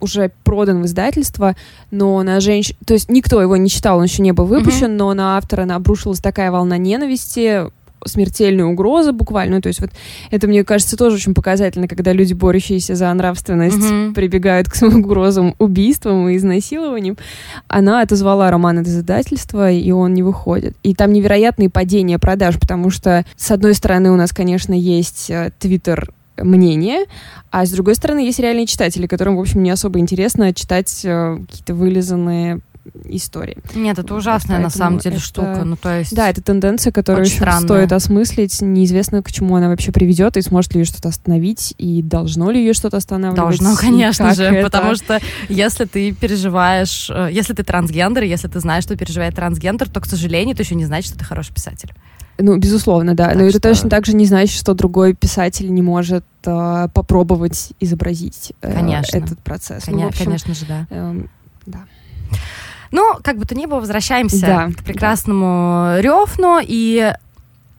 уже 0.00 0.30
продан 0.44 0.82
в 0.82 0.86
издательство, 0.86 1.56
но 1.90 2.22
на 2.22 2.40
женщин... 2.40 2.76
То 2.84 2.94
есть 2.94 3.08
никто 3.08 3.40
его 3.40 3.56
не 3.56 3.70
читал, 3.70 3.98
он 3.98 4.04
еще 4.04 4.22
не 4.22 4.32
был 4.32 4.46
выпущен, 4.46 4.86
mm-hmm. 4.86 4.96
но 4.96 5.14
на 5.14 5.36
автора 5.36 5.62
обрушилась 5.74 6.18
такая 6.18 6.50
волна 6.50 6.76
ненависти, 6.76 7.70
смертельная 8.06 8.66
угроза 8.66 9.12
буквально. 9.12 9.56
Ну, 9.56 9.62
то 9.62 9.68
есть 9.68 9.80
вот 9.80 9.90
это, 10.30 10.46
мне 10.46 10.64
кажется, 10.64 10.96
тоже 10.96 11.16
очень 11.16 11.34
показательно, 11.34 11.88
когда 11.88 12.12
люди, 12.12 12.34
борющиеся 12.34 12.94
за 12.94 13.12
нравственность, 13.12 13.76
mm-hmm. 13.76 14.14
прибегают 14.14 14.68
к 14.68 14.82
угрозам 14.82 15.54
убийством 15.58 16.28
и 16.28 16.36
изнасилованием. 16.36 17.16
Она 17.68 18.00
отозвала 18.00 18.50
роман 18.50 18.78
от 18.78 18.86
издательства, 18.86 19.70
и 19.70 19.90
он 19.90 20.14
не 20.14 20.22
выходит. 20.22 20.76
И 20.82 20.94
там 20.94 21.12
невероятные 21.12 21.70
падения 21.70 22.18
продаж, 22.18 22.58
потому 22.58 22.90
что, 22.90 23.24
с 23.36 23.50
одной 23.50 23.74
стороны, 23.74 24.10
у 24.10 24.16
нас, 24.16 24.32
конечно, 24.32 24.74
есть 24.74 25.30
э, 25.30 25.50
Твиттер 25.58 26.12
мнение, 26.38 27.04
а 27.50 27.66
с 27.66 27.70
другой 27.70 27.94
стороны, 27.94 28.20
есть 28.20 28.38
реальные 28.38 28.66
читатели, 28.66 29.06
которым, 29.06 29.36
в 29.36 29.40
общем, 29.40 29.62
не 29.62 29.70
особо 29.70 29.98
интересно 29.98 30.52
читать 30.54 31.02
э, 31.04 31.38
какие-то 31.48 31.74
вылизанные 31.74 32.60
истории. 33.04 33.58
Нет, 33.74 33.98
это 33.98 34.14
ужасная 34.14 34.56
вот, 34.56 34.64
на 34.64 34.70
самом 34.70 34.98
деле 34.98 35.16
это... 35.16 35.24
штука. 35.24 35.62
Ну, 35.64 35.76
то 35.76 35.98
есть 35.98 36.14
да, 36.14 36.28
это 36.28 36.42
тенденция, 36.42 36.92
которую 36.92 37.24
еще 37.24 37.36
странная. 37.36 37.62
стоит 37.62 37.92
осмыслить. 37.92 38.60
Неизвестно, 38.60 39.22
к 39.22 39.30
чему 39.30 39.56
она 39.56 39.68
вообще 39.68 39.92
приведет, 39.92 40.36
и 40.36 40.42
сможет 40.42 40.74
ли 40.74 40.80
ее 40.80 40.84
что-то 40.84 41.08
остановить, 41.08 41.74
и 41.78 42.02
должно 42.02 42.50
ли 42.50 42.60
ее 42.60 42.72
что-то 42.72 42.96
останавливать. 42.96 43.36
Должно, 43.36 43.76
конечно 43.76 44.34
же, 44.34 44.44
это... 44.44 44.64
потому 44.68 44.94
что 44.96 45.20
если 45.48 45.84
ты 45.84 46.12
переживаешь, 46.12 47.10
э, 47.10 47.28
если 47.32 47.54
ты 47.54 47.62
трансгендер, 47.62 48.24
если 48.24 48.48
ты 48.48 48.60
знаешь, 48.60 48.84
что 48.84 48.96
переживает 48.96 49.34
трансгендер, 49.34 49.88
то, 49.88 50.00
к 50.00 50.06
сожалению, 50.06 50.54
это 50.54 50.62
еще 50.62 50.74
не 50.74 50.84
значит, 50.84 51.10
что 51.10 51.18
ты 51.18 51.24
хороший 51.24 51.54
писатель. 51.54 51.92
Ну, 52.38 52.56
безусловно, 52.56 53.14
да. 53.14 53.28
Так 53.28 53.36
Но 53.36 53.48
что... 53.48 53.58
это 53.58 53.68
точно 53.68 53.90
так 53.90 54.06
же 54.06 54.14
не 54.14 54.26
значит, 54.26 54.58
что 54.58 54.74
другой 54.74 55.14
писатель 55.14 55.72
не 55.72 55.82
может 55.82 56.24
э, 56.44 56.88
попробовать 56.92 57.72
изобразить 57.78 58.52
э, 58.62 59.02
этот 59.12 59.38
процесс. 59.40 59.84
Коня- 59.84 60.02
ну, 60.02 60.08
общем, 60.08 60.24
конечно 60.24 60.54
же, 60.54 60.66
да. 60.66 60.86
Э, 60.90 61.22
да. 61.66 61.80
Ну, 62.92 63.16
как 63.22 63.38
бы 63.38 63.44
то 63.44 63.54
ни 63.54 63.66
было, 63.66 63.80
возвращаемся 63.80 64.40
да, 64.40 64.70
к 64.70 64.84
прекрасному 64.84 65.94
да. 65.96 66.00
Рёфну. 66.00 66.60
И 66.62 67.12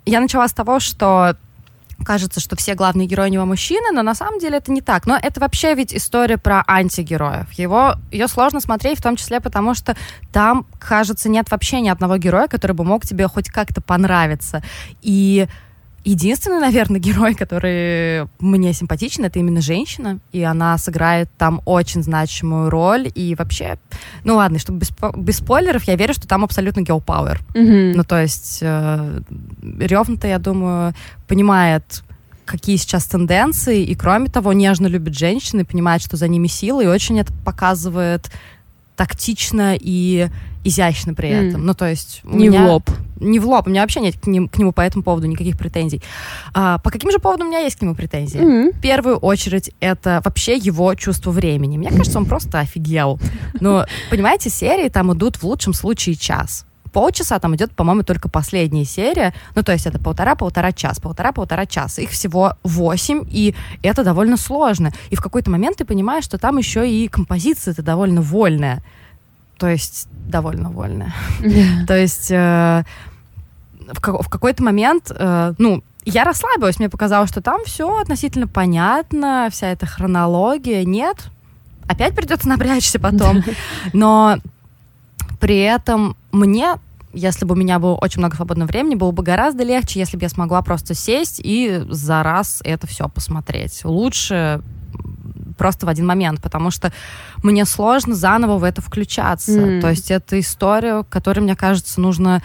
я 0.06 0.20
начала 0.20 0.48
с 0.48 0.54
того, 0.54 0.80
что 0.80 1.36
кажется, 2.04 2.40
что 2.40 2.56
все 2.56 2.76
главные 2.76 3.08
герои 3.08 3.30
у 3.30 3.32
него 3.32 3.46
мужчины, 3.46 3.92
но 3.94 4.02
на 4.02 4.16
самом 4.16 4.40
деле 4.40 4.58
это 4.58 4.72
не 4.72 4.82
так. 4.82 5.06
Но 5.06 5.18
это 5.22 5.40
вообще 5.40 5.74
ведь 5.76 5.94
история 5.94 6.38
про 6.38 6.64
антигероев. 6.68 7.52
Его, 7.54 7.96
ее 8.12 8.28
сложно 8.28 8.60
смотреть, 8.60 9.00
в 9.00 9.04
том 9.04 9.16
числе 9.16 9.40
потому, 9.40 9.74
что 9.74 9.96
там, 10.32 10.66
кажется, 10.80 11.30
нет 11.30 11.50
вообще 11.52 11.80
ни 11.80 11.90
одного 11.90 12.18
героя, 12.18 12.48
который 12.48 12.74
бы 12.74 12.84
мог 12.84 13.06
тебе 13.06 13.28
хоть 13.28 13.50
как-то 13.50 13.82
понравиться. 13.82 14.62
И 15.02 15.48
Единственный, 16.06 16.60
наверное, 16.60 17.00
герой, 17.00 17.34
который 17.34 18.28
мне 18.40 18.74
симпатичен, 18.74 19.24
это 19.24 19.40
именно 19.40 19.62
женщина, 19.62 20.20
и 20.34 20.44
она 20.44 20.78
сыграет 20.78 21.30
там 21.38 21.62
очень 21.66 22.04
значимую 22.04 22.70
роль, 22.70 23.10
и 23.16 23.36
вообще, 23.36 23.78
ну 24.26 24.36
ладно, 24.36 24.60
чтобы 24.60 24.80
без, 24.80 24.92
без 25.16 25.38
спойлеров, 25.38 25.86
я 25.86 25.96
верю, 25.96 26.14
что 26.14 26.28
там 26.28 26.44
абсолютно 26.44 26.82
girl 26.82 27.04
power. 27.04 27.40
Mm-hmm. 27.54 27.94
Ну 27.96 28.04
то 28.04 28.22
есть 28.22 28.60
э, 28.62 29.22
Ревна-то, 29.80 30.28
я 30.28 30.40
думаю, 30.40 30.94
понимает 31.28 32.04
какие 32.46 32.76
сейчас 32.76 33.06
тенденции, 33.06 33.84
и 33.84 33.96
кроме 33.96 34.28
того, 34.28 34.52
нежно 34.52 34.88
любит 34.88 35.18
женщин 35.18 35.62
и 35.62 35.64
понимает, 35.64 36.02
что 36.02 36.18
за 36.18 36.28
ними 36.28 36.48
силы, 36.48 36.84
и 36.84 36.88
очень 36.88 37.20
это 37.20 37.32
показывает 37.46 38.30
тактично 38.96 39.76
и 39.80 40.28
изящно 40.64 41.14
при 41.14 41.30
этом. 41.30 41.62
Mm. 41.62 41.66
Ну, 41.66 41.74
то 41.74 41.90
есть... 41.90 42.22
Не 42.24 42.48
меня... 42.48 42.64
в 42.64 42.70
лоб. 42.70 42.90
Не 43.24 43.40
в 43.40 43.48
лоб. 43.48 43.68
У 43.68 43.70
меня 43.70 43.82
вообще 43.82 44.00
нет 44.00 44.16
к, 44.20 44.28
ним, 44.28 44.48
к 44.48 44.58
нему 44.58 44.72
по 44.72 44.82
этому 44.82 45.04
поводу 45.04 45.28
никаких 45.28 45.58
претензий. 45.58 46.02
А, 46.54 46.78
по 46.80 46.90
каким 46.90 47.12
же 47.12 47.20
поводам 47.20 47.48
у 47.48 47.50
меня 47.50 47.60
есть 47.60 47.78
к 47.78 47.82
нему 47.82 47.96
претензии? 47.96 48.40
Mm-hmm. 48.40 48.78
В 48.78 48.82
первую 48.82 49.18
очередь, 49.18 49.72
это 49.80 50.22
вообще 50.24 50.56
его 50.56 50.94
чувство 50.96 51.32
времени. 51.32 51.78
Мне 51.78 51.90
кажется, 51.90 52.18
он 52.18 52.26
просто 52.26 52.60
офигел. 52.60 53.20
Но, 53.60 53.86
понимаете, 54.10 54.50
серии 54.50 54.90
там 54.90 55.14
идут 55.14 55.38
в 55.38 55.44
лучшем 55.44 55.74
случае 55.74 56.16
час 56.16 56.66
полчаса, 56.94 57.40
там 57.40 57.56
идет, 57.56 57.72
по-моему, 57.74 58.04
только 58.04 58.30
последняя 58.30 58.86
серия. 58.86 59.34
Ну, 59.56 59.64
то 59.64 59.74
есть 59.74 59.88
это 59.88 60.00
полтора-полтора 60.00 60.72
час, 60.72 61.00
полтора-полтора 61.00 61.66
часа. 61.66 62.02
Их 62.02 62.12
всего 62.12 62.54
восемь, 62.64 63.26
и 63.30 63.56
это 63.82 64.04
довольно 64.04 64.38
сложно. 64.38 64.94
И 65.10 65.16
в 65.16 65.22
какой-то 65.22 65.50
момент 65.50 65.78
ты 65.78 65.86
понимаешь, 65.86 66.24
что 66.24 66.38
там 66.38 66.58
еще 66.58 66.88
и 66.90 67.08
композиция-то 67.08 67.82
довольно 67.82 68.22
вольная 68.22 68.84
то 69.58 69.70
есть 69.70 70.08
довольно 70.28 70.70
вольная. 70.72 71.14
Yeah. 71.40 71.86
то 71.88 71.96
есть 71.96 72.30
э, 72.32 72.84
в, 73.92 74.24
в 74.24 74.30
какой-то 74.30 74.64
момент, 74.64 75.12
э, 75.16 75.54
ну, 75.58 75.84
я 76.06 76.24
расслабилась, 76.24 76.80
мне 76.80 76.90
показалось, 76.90 77.30
что 77.30 77.42
там 77.42 77.64
все 77.66 78.00
относительно 78.00 78.48
понятно, 78.48 79.48
вся 79.52 79.68
эта 79.68 79.86
хронология. 79.86 80.84
Нет, 80.84 81.18
опять 81.88 82.16
придется 82.16 82.50
напрячься 82.50 83.00
потом. 83.00 83.44
Но 83.94 84.38
при 85.40 85.60
этом 85.60 86.16
мне 86.32 86.76
если 87.14 87.46
бы 87.46 87.54
у 87.54 87.58
меня 87.58 87.78
было 87.78 87.94
очень 87.94 88.20
много 88.20 88.36
свободного 88.36 88.68
времени, 88.68 88.96
было 88.96 89.12
бы 89.12 89.22
гораздо 89.22 89.64
легче, 89.64 90.00
если 90.00 90.18
бы 90.18 90.24
я 90.24 90.30
смогла 90.30 90.64
просто 90.64 90.96
сесть 90.96 91.40
и 91.44 91.84
за 91.90 92.24
раз 92.24 92.60
это 92.64 92.88
все 92.88 93.08
посмотреть. 93.08 93.86
Лучше 93.86 94.62
просто 95.58 95.86
в 95.86 95.90
один 95.90 96.08
момент, 96.08 96.42
потому 96.42 96.72
что 96.72 96.92
мне 97.44 97.66
сложно 97.66 98.16
заново 98.16 98.58
в 98.58 98.64
это 98.64 98.82
включаться. 98.82 99.60
Mm. 99.60 99.82
То 99.82 99.90
есть 99.92 100.10
это 100.10 100.40
история, 100.40 101.04
которой, 101.04 101.42
мне 101.42 101.56
кажется, 101.56 102.02
нужно 102.02 102.42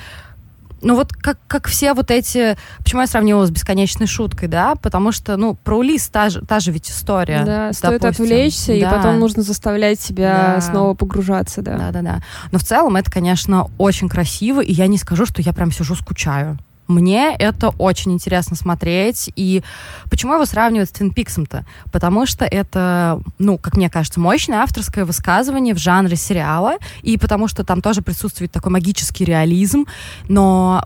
ну 0.80 0.94
вот 0.94 1.12
как, 1.12 1.38
как 1.46 1.68
все 1.68 1.94
вот 1.94 2.10
эти... 2.10 2.56
Почему 2.78 3.00
я 3.00 3.06
сравнила 3.06 3.44
с 3.46 3.50
бесконечной 3.50 4.06
шуткой, 4.06 4.48
да? 4.48 4.74
Потому 4.76 5.12
что, 5.12 5.36
ну, 5.36 5.54
про 5.54 5.76
Улис 5.78 6.08
та 6.08 6.30
же, 6.30 6.40
та 6.42 6.60
же 6.60 6.70
ведь 6.70 6.90
история. 6.90 7.44
Да, 7.44 7.72
стоит 7.72 8.00
допустим. 8.00 8.24
отвлечься, 8.24 8.66
да. 8.68 8.74
и 8.74 8.84
потом 8.84 9.18
нужно 9.18 9.42
заставлять 9.42 10.00
себя 10.00 10.54
да. 10.56 10.60
снова 10.60 10.94
погружаться, 10.94 11.62
да. 11.62 11.76
Да-да-да. 11.76 12.20
Но 12.52 12.58
в 12.58 12.64
целом 12.64 12.96
это, 12.96 13.10
конечно, 13.10 13.68
очень 13.78 14.08
красиво, 14.08 14.60
и 14.60 14.72
я 14.72 14.86
не 14.86 14.98
скажу, 14.98 15.26
что 15.26 15.42
я 15.42 15.52
прям 15.52 15.72
сижу, 15.72 15.94
скучаю. 15.94 16.58
Мне 16.88 17.36
это 17.38 17.68
очень 17.68 18.12
интересно 18.12 18.56
смотреть. 18.56 19.30
И 19.36 19.62
почему 20.10 20.34
его 20.34 20.46
сравнивают 20.46 20.88
с 20.88 20.92
Твин 20.92 21.12
Пиксом-то? 21.12 21.64
Потому 21.92 22.26
что 22.26 22.44
это, 22.44 23.20
ну, 23.38 23.58
как 23.58 23.76
мне 23.76 23.90
кажется, 23.90 24.18
мощное 24.20 24.60
авторское 24.60 25.04
высказывание 25.04 25.74
в 25.74 25.78
жанре 25.78 26.16
сериала. 26.16 26.78
И 27.02 27.18
потому 27.18 27.46
что 27.46 27.62
там 27.62 27.82
тоже 27.82 28.02
присутствует 28.02 28.50
такой 28.50 28.72
магический 28.72 29.24
реализм. 29.24 29.84
Но 30.28 30.82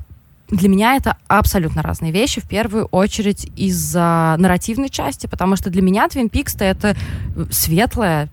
для 0.49 0.69
меня 0.69 0.97
это 0.97 1.17
абсолютно 1.29 1.83
разные 1.83 2.13
вещи. 2.13 2.41
В 2.41 2.49
первую 2.49 2.87
очередь 2.87 3.51
из-за 3.57 4.35
нарративной 4.39 4.91
части, 4.91 5.27
потому 5.27 5.57
что 5.57 5.71
для 5.71 5.83
меня 5.83 6.09
Твин 6.09 6.29
Пикс-то 6.29 6.65
это 6.65 6.95
светлая 7.51 8.29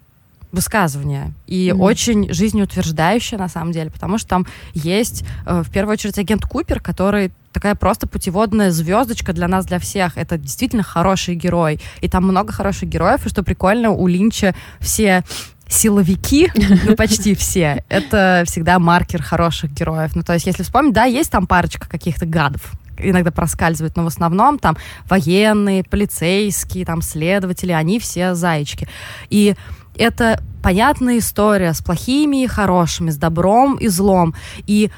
высказывание 0.51 1.31
и 1.45 1.69
mm-hmm. 1.69 1.77
очень 1.77 2.33
жизнеутверждающее 2.33 3.37
на 3.37 3.47
самом 3.47 3.71
деле, 3.71 3.91
потому 3.91 4.17
что 4.17 4.29
там 4.29 4.47
есть 4.73 5.23
э, 5.45 5.61
в 5.63 5.69
первую 5.69 5.93
очередь 5.93 6.17
агент 6.17 6.43
Купер, 6.43 6.79
который 6.79 7.31
такая 7.51 7.75
просто 7.75 8.07
путеводная 8.07 8.71
звездочка 8.71 9.33
для 9.33 9.47
нас, 9.47 9.65
для 9.65 9.79
всех. 9.79 10.17
Это 10.17 10.37
действительно 10.37 10.83
хороший 10.83 11.35
герой. 11.35 11.79
И 12.01 12.09
там 12.09 12.23
много 12.23 12.53
хороших 12.53 12.89
героев, 12.89 13.25
и 13.25 13.29
что 13.29 13.43
прикольно, 13.43 13.91
у 13.91 14.07
Линча 14.07 14.55
все 14.79 15.23
силовики, 15.67 16.51
ну 16.85 16.95
почти 16.95 17.35
все, 17.35 17.83
это 17.89 18.43
всегда 18.47 18.79
маркер 18.79 19.21
хороших 19.21 19.71
героев. 19.71 20.15
Ну 20.15 20.23
то 20.23 20.33
есть 20.33 20.47
если 20.47 20.63
вспомнить, 20.63 20.93
да, 20.93 21.05
есть 21.05 21.31
там 21.31 21.47
парочка 21.47 21.87
каких-то 21.87 22.25
гадов, 22.25 22.73
иногда 22.97 23.31
проскальзывает, 23.31 23.95
но 23.95 24.03
в 24.03 24.07
основном 24.07 24.59
там 24.59 24.77
военные, 25.07 25.83
полицейские, 25.83 26.85
там 26.85 27.01
следователи, 27.01 27.71
они 27.71 27.99
все 27.99 28.33
заячки. 28.33 28.87
И 29.29 29.55
это 29.95 30.41
понятная 30.63 31.19
история 31.19 31.73
с 31.73 31.81
плохими 31.81 32.43
и 32.43 32.47
хорошими, 32.47 33.11
с 33.11 33.17
добром 33.17 33.75
и 33.75 33.87
злом. 33.87 34.33
И 34.65 34.89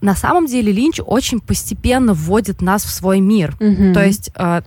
на 0.00 0.14
самом 0.14 0.46
деле 0.46 0.72
Линч 0.72 1.00
очень 1.04 1.40
постепенно 1.40 2.14
вводит 2.14 2.62
нас 2.62 2.84
в 2.84 2.90
свой 2.90 3.20
мир. 3.20 3.56
Mm-hmm. 3.58 3.94
То 3.94 4.04
есть 4.04 4.30
э, 4.34 4.62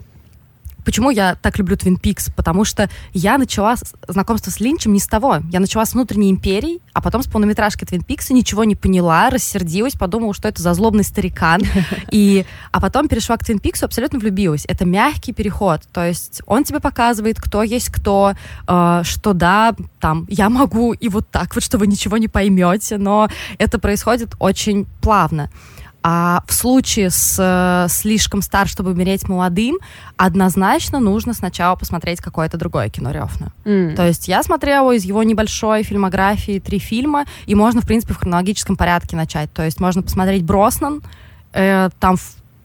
Почему 0.86 1.10
я 1.10 1.36
так 1.36 1.58
люблю 1.58 1.78
Твин 1.78 1.98
Пикс? 1.98 2.30
Потому 2.36 2.66
что 2.66 2.90
я 3.14 3.38
начала 3.38 3.76
знакомство 4.08 4.52
с 4.52 4.60
Линчем 4.60 4.94
не 4.94 5.00
с 5.00 5.08
того. 5.08 5.38
Я 5.52 5.60
начала 5.60 5.86
с 5.86 5.94
внутренней 5.94 6.30
империи, 6.30 6.80
а 6.94 7.02
потом 7.02 7.24
с 7.24 7.28
полнометражки 7.28 7.86
Твин 7.86 8.04
Пикса 8.04 8.34
ничего 8.34 8.64
не 8.64 8.76
поняла, 8.76 9.30
рассердилась, 9.30 9.94
подумала, 9.94 10.34
что 10.34 10.48
это 10.48 10.62
за 10.62 10.74
злобный 10.74 11.04
старикан. 11.04 11.62
И, 12.12 12.46
а 12.72 12.82
потом 12.82 13.08
перешла 13.08 13.38
к 13.38 13.46
Твин 13.46 13.60
Пиксу, 13.60 13.86
абсолютно 13.86 14.20
влюбилась. 14.20 14.66
Это 14.68 14.86
мягкий 14.86 15.34
переход. 15.34 15.82
То 15.92 16.06
есть 16.06 16.42
он 16.46 16.64
тебе 16.64 16.80
показывает, 16.80 17.40
кто 17.40 17.64
есть 17.64 17.90
кто, 17.90 18.34
э, 18.68 19.02
что 19.04 19.34
да, 19.34 19.76
там, 20.00 20.26
я 20.30 20.50
могу 20.50 20.94
и 20.94 21.10
вот 21.10 21.30
так 21.30 21.56
вот, 21.56 21.64
что 21.64 21.78
вы 21.78 21.88
ничего 21.88 22.18
не 22.18 22.28
поймете, 22.28 22.98
но 22.98 23.30
это 23.58 23.80
происходит 23.80 24.36
очень 24.40 24.86
плавно. 25.02 25.50
А 26.04 26.44
в 26.48 26.54
случае 26.54 27.10
с 27.10 27.38
э, 27.40 27.88
слишком 27.90 28.42
стар, 28.42 28.68
чтобы 28.68 28.92
умереть 28.92 29.30
молодым, 29.30 29.78
однозначно 30.18 31.00
нужно 31.00 31.34
сначала 31.34 31.78
посмотреть 31.78 32.20
какое-то 32.20 32.58
другое 32.58 32.90
кино 32.90 33.12
Рёфна. 33.12 33.54
Mm. 33.64 33.96
То 33.96 34.06
есть 34.06 34.28
я 34.28 34.44
смотрела 34.44 34.92
из 34.92 35.06
его 35.06 35.24
небольшой 35.24 35.84
фильмографии 35.84 36.60
три 36.60 36.80
фильма, 36.80 37.24
и 37.46 37.56
можно, 37.56 37.80
в 37.80 37.88
принципе, 37.88 38.14
в 38.14 38.18
хронологическом 38.18 38.76
порядке 38.76 39.16
начать. 39.16 39.52
То 39.54 39.64
есть 39.64 39.80
можно 39.80 40.02
посмотреть 40.02 40.44
Броснан, 40.44 41.02
э, 41.54 41.90
там 42.02 42.18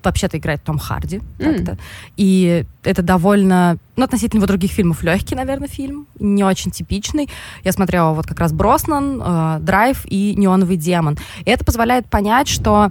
вообще-то 0.03 0.39
играет 0.39 0.63
Том 0.65 0.79
Харди. 0.79 1.21
Mm. 1.39 1.79
И 2.17 2.65
это 2.83 3.03
довольно, 3.03 3.79
ну, 3.97 4.05
относительно 4.05 4.39
его 4.39 4.47
других 4.47 4.73
фильмов, 4.73 5.03
легкий, 5.03 5.35
наверное, 5.35 5.69
фильм, 5.69 6.07
не 6.19 6.43
очень 6.43 6.71
типичный. 6.71 7.29
Я 7.63 7.73
смотрела 7.73 8.13
вот 8.13 8.27
как 8.27 8.41
раз 8.41 8.53
Броснан, 8.53 9.23
э, 9.25 9.59
Драйв 9.61 10.05
и 10.07 10.35
Неоновый 10.35 10.77
демон. 10.77 11.19
И 11.45 11.51
это 11.51 11.65
позволяет 11.65 12.07
понять, 12.07 12.49
что 12.49 12.91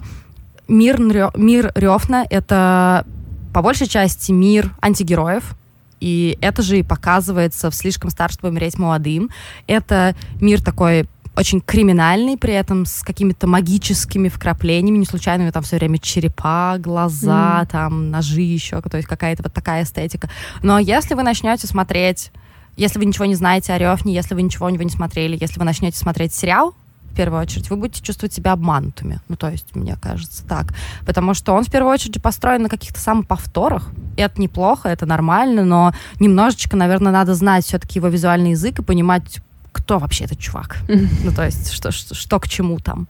мир, 0.68 1.00
мир 1.34 1.72
Рёфна— 1.74 2.24
это 2.30 3.04
по 3.52 3.62
большей 3.62 3.86
части 3.86 4.30
мир 4.30 4.72
антигероев, 4.80 5.56
и 6.00 6.38
это 6.40 6.62
же 6.62 6.78
и 6.78 6.82
показывается 6.82 7.70
в 7.70 7.74
«Слишком 7.74 8.10
стар, 8.10 8.30
чтобы 8.30 8.50
умереть 8.50 8.78
молодым». 8.78 9.30
Это 9.66 10.14
мир 10.40 10.62
такой 10.62 11.08
очень 11.38 11.60
криминальный, 11.60 12.36
при 12.36 12.52
этом 12.52 12.84
с 12.84 13.02
какими-то 13.02 13.46
магическими 13.46 14.28
вкраплениями, 14.28 14.98
не 14.98 15.06
случайно 15.06 15.50
там 15.52 15.62
все 15.62 15.76
время 15.76 15.98
черепа, 15.98 16.76
глаза, 16.78 17.62
mm. 17.62 17.70
там 17.70 18.10
ножи 18.10 18.40
еще, 18.40 18.80
то 18.80 18.96
есть 18.96 19.08
какая-то 19.08 19.44
вот 19.44 19.52
такая 19.52 19.84
эстетика. 19.84 20.28
Но 20.62 20.80
если 20.80 21.14
вы 21.14 21.22
начнете 21.22 21.68
смотреть, 21.68 22.32
если 22.76 22.98
вы 22.98 23.04
ничего 23.04 23.24
не 23.24 23.36
знаете 23.36 23.72
о 23.72 23.78
Рёфне, 23.78 24.14
если 24.14 24.34
вы 24.34 24.42
ничего 24.42 24.66
у 24.66 24.68
него 24.68 24.82
не 24.82 24.90
смотрели, 24.90 25.38
если 25.40 25.60
вы 25.60 25.64
начнете 25.64 25.96
смотреть 25.96 26.34
сериал, 26.34 26.74
первую 27.18 27.42
очередь, 27.42 27.68
вы 27.68 27.76
будете 27.76 28.00
чувствовать 28.00 28.32
себя 28.32 28.52
обманутыми. 28.52 29.18
Ну, 29.28 29.34
то 29.34 29.50
есть, 29.50 29.74
мне 29.74 29.96
кажется, 30.00 30.46
так. 30.46 30.72
Потому 31.04 31.34
что 31.34 31.52
он, 31.52 31.64
в 31.64 31.70
первую 31.70 31.92
очередь, 31.92 32.22
построен 32.22 32.62
на 32.62 32.68
каких-то 32.68 33.00
самоповторах. 33.00 33.90
И 34.16 34.20
это 34.20 34.40
неплохо, 34.40 34.88
это 34.88 35.04
нормально, 35.04 35.64
но 35.64 35.92
немножечко, 36.20 36.76
наверное, 36.76 37.10
надо 37.10 37.34
знать 37.34 37.64
все-таки 37.64 37.98
его 37.98 38.06
визуальный 38.06 38.52
язык 38.52 38.78
и 38.78 38.82
понимать, 38.84 39.40
кто 39.72 39.98
вообще 39.98 40.26
этот 40.26 40.38
чувак. 40.38 40.76
Ну, 41.24 41.32
то 41.32 41.44
есть, 41.44 41.72
что, 41.72 41.90
что, 41.90 42.14
что 42.14 42.38
к 42.38 42.48
чему 42.48 42.78
там. 42.78 43.08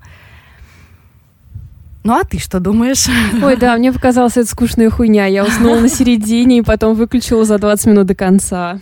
Ну, 2.02 2.14
а 2.14 2.24
ты 2.24 2.38
что 2.38 2.60
думаешь? 2.60 3.06
Ой, 3.42 3.56
да, 3.58 3.76
мне 3.76 3.92
показалось, 3.92 4.38
это 4.38 4.48
скучная 4.48 4.88
хуйня. 4.88 5.26
Я 5.26 5.44
уснула 5.44 5.80
на 5.80 5.90
середине 5.90 6.58
и 6.58 6.62
потом 6.62 6.94
выключила 6.94 7.44
за 7.44 7.58
20 7.58 7.86
минут 7.86 8.06
до 8.06 8.14
конца. 8.14 8.80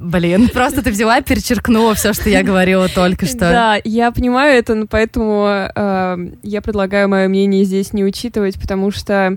Блин, 0.00 0.48
просто 0.48 0.82
ты 0.82 0.90
взяла 0.90 1.18
и 1.18 1.22
перечеркнула 1.22 1.94
все, 1.94 2.14
что 2.14 2.30
я 2.30 2.42
говорила 2.42 2.88
только 2.88 3.26
что. 3.26 3.38
Да, 3.38 3.78
я 3.84 4.10
понимаю 4.10 4.58
это, 4.58 4.74
но 4.74 4.86
поэтому 4.86 5.46
э, 5.46 6.30
я 6.42 6.62
предлагаю 6.62 7.06
мое 7.10 7.28
мнение 7.28 7.64
здесь 7.64 7.92
не 7.92 8.02
учитывать, 8.02 8.58
потому 8.58 8.90
что 8.90 9.36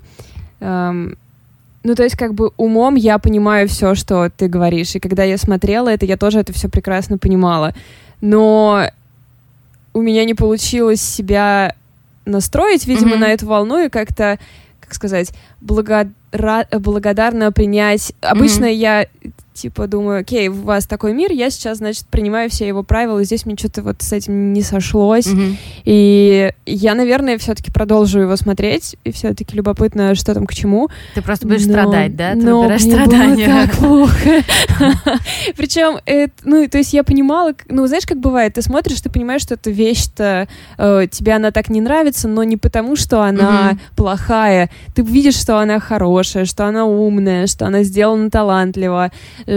э, 0.62 1.14
ну, 1.84 1.96
то 1.96 2.04
есть, 2.04 2.16
как 2.16 2.34
бы 2.34 2.52
умом 2.56 2.96
я 2.96 3.20
понимаю 3.20 3.68
все, 3.68 3.94
что 3.94 4.30
ты 4.30 4.48
говоришь. 4.48 4.96
И 4.96 5.02
когда 5.02 5.24
я 5.26 5.38
смотрела 5.38 5.90
это, 5.90 6.06
я 6.06 6.16
тоже 6.16 6.40
это 6.40 6.54
все 6.54 6.70
прекрасно 6.70 7.18
понимала. 7.18 7.74
Но 8.22 8.88
у 9.94 10.02
меня 10.02 10.24
не 10.24 10.34
получилось 10.34 11.02
себя 11.02 11.76
настроить, 12.26 12.88
видимо, 12.88 13.16
mm-hmm. 13.16 13.20
на 13.20 13.34
эту 13.34 13.48
волну 13.48 13.86
и 13.86 13.90
как-то, 13.90 14.40
как 14.80 14.94
сказать, 14.94 15.34
благодар... 15.60 16.08
благодарно 16.72 17.52
принять. 17.52 18.14
Обычно 18.22 18.64
mm-hmm. 18.64 18.76
я 18.76 19.08
типа 19.54 19.88
думаю, 19.88 20.22
окей, 20.22 20.48
у 20.50 20.54
вас 20.54 20.86
такой 20.86 21.14
мир, 21.14 21.32
я 21.32 21.50
сейчас, 21.50 21.78
значит, 21.78 22.06
принимаю 22.08 22.50
все 22.50 22.68
его 22.68 22.84
правила, 22.84 23.20
и 23.20 23.26
здесь 23.26 23.46
мне 23.46 23.56
что-то 23.58 23.82
вот 23.82 24.02
с 24.02 24.12
этим 24.12 24.54
не 24.54 24.62
сошлось. 24.62 25.28
Mm-hmm. 25.28 25.56
И 25.86 26.52
я, 26.66 26.96
наверное, 26.96 27.38
все-таки 27.38 27.72
продолжу 27.72 28.20
его 28.20 28.36
смотреть, 28.36 28.96
и 29.04 29.12
все-таки 29.12 29.56
любопытно, 29.56 30.16
что 30.16 30.34
там 30.34 30.46
к 30.46 30.54
чему. 30.54 30.90
Ты 31.16 31.22
просто 31.22 31.48
будешь 31.48 31.66
но, 31.66 31.74
страдать, 31.74 32.16
да? 32.16 32.34
Ты 32.34 32.38
но 32.38 32.62
выбираешь 32.62 32.82
страдания. 32.82 33.48
Было 33.48 33.66
так 33.66 33.78
плохо. 33.78 34.44
Причем, 35.56 36.00
ну, 36.44 36.68
то 36.68 36.78
есть 36.78 36.94
я 36.94 37.04
понимала, 37.04 37.54
ну, 37.70 37.88
знаешь, 37.88 38.06
как 38.06 38.20
бывает, 38.20 38.56
ты 38.56 38.62
смотришь, 38.62 39.02
ты 39.02 39.10
понимаешь, 39.10 39.42
что 39.42 39.54
эта 39.56 39.70
вещь-то, 39.70 40.48
э, 40.78 41.08
тебе 41.10 41.34
она 41.34 41.52
так 41.52 41.70
не 41.70 41.82
нравится, 41.82 42.28
но 42.28 42.44
не 42.44 42.58
потому, 42.58 42.96
что 42.96 43.22
она 43.22 43.78
плохая. 43.96 44.70
Ты 44.96 45.02
видишь, 45.02 45.36
что 45.36 45.60
она 45.60 45.80
хорошая, 45.80 46.46
что 46.46 46.66
она 46.66 46.86
умная, 46.86 47.48
что 47.48 47.66
она 47.66 47.84
сделана 47.84 48.30
талантливо, 48.30 49.12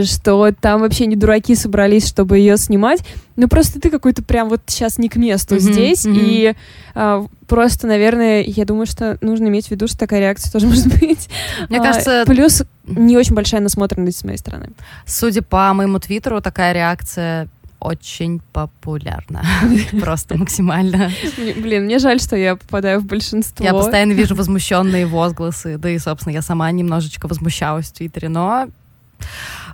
что 0.04 0.52
там 0.60 0.80
вообще 0.80 1.06
не 1.06 1.16
дураки 1.16 1.54
собрались, 1.54 2.06
чтобы 2.06 2.38
ее 2.38 2.56
снимать. 2.56 3.02
Ну, 3.36 3.48
просто 3.48 3.80
ты 3.80 3.90
какой-то 3.90 4.22
прям 4.22 4.48
вот 4.48 4.62
сейчас 4.66 4.98
не 4.98 5.08
к 5.08 5.16
месту 5.16 5.56
mm-hmm, 5.56 5.60
здесь, 5.60 6.06
mm-hmm. 6.06 6.18
и 6.18 6.54
а, 6.94 7.26
просто, 7.46 7.86
наверное, 7.86 8.42
я 8.42 8.64
думаю, 8.64 8.86
что 8.86 9.18
нужно 9.20 9.48
иметь 9.48 9.66
в 9.66 9.70
виду, 9.70 9.86
что 9.88 9.99
такая 9.99 10.20
реакция 10.20 10.50
тоже 10.50 10.66
может 10.68 10.88
быть. 10.99 11.28
Мне 11.68 11.78
а, 11.78 11.82
кажется... 11.82 12.25
Плюс 12.26 12.62
не 12.86 13.16
очень 13.16 13.34
большая 13.34 13.60
насмотренность 13.60 14.18
с 14.18 14.25
моей 14.25 14.38
стороны. 14.38 14.70
Судя 15.04 15.42
по 15.42 15.72
моему 15.75 15.99
твиттеру, 15.99 16.40
такая 16.40 16.72
реакция 16.72 17.49
очень 17.78 18.40
популярна. 18.52 19.44
Просто 20.00 20.36
максимально. 20.36 21.10
Блин, 21.36 21.84
мне 21.84 21.99
жаль, 21.99 22.20
что 22.20 22.36
я 22.36 22.56
попадаю 22.56 23.00
в 23.00 23.04
большинство. 23.04 23.64
Я 23.64 23.72
постоянно 23.72 24.12
вижу 24.12 24.34
возмущенные 24.34 25.06
возгласы, 25.06 25.78
да 25.78 25.90
и, 25.90 25.99
собственно, 25.99 26.32
я 26.32 26.42
сама 26.42 26.70
немножечко 26.70 27.28
возмущалась 27.28 27.86
в 27.86 27.92
Твиттере, 27.92 28.28
но 28.28 28.68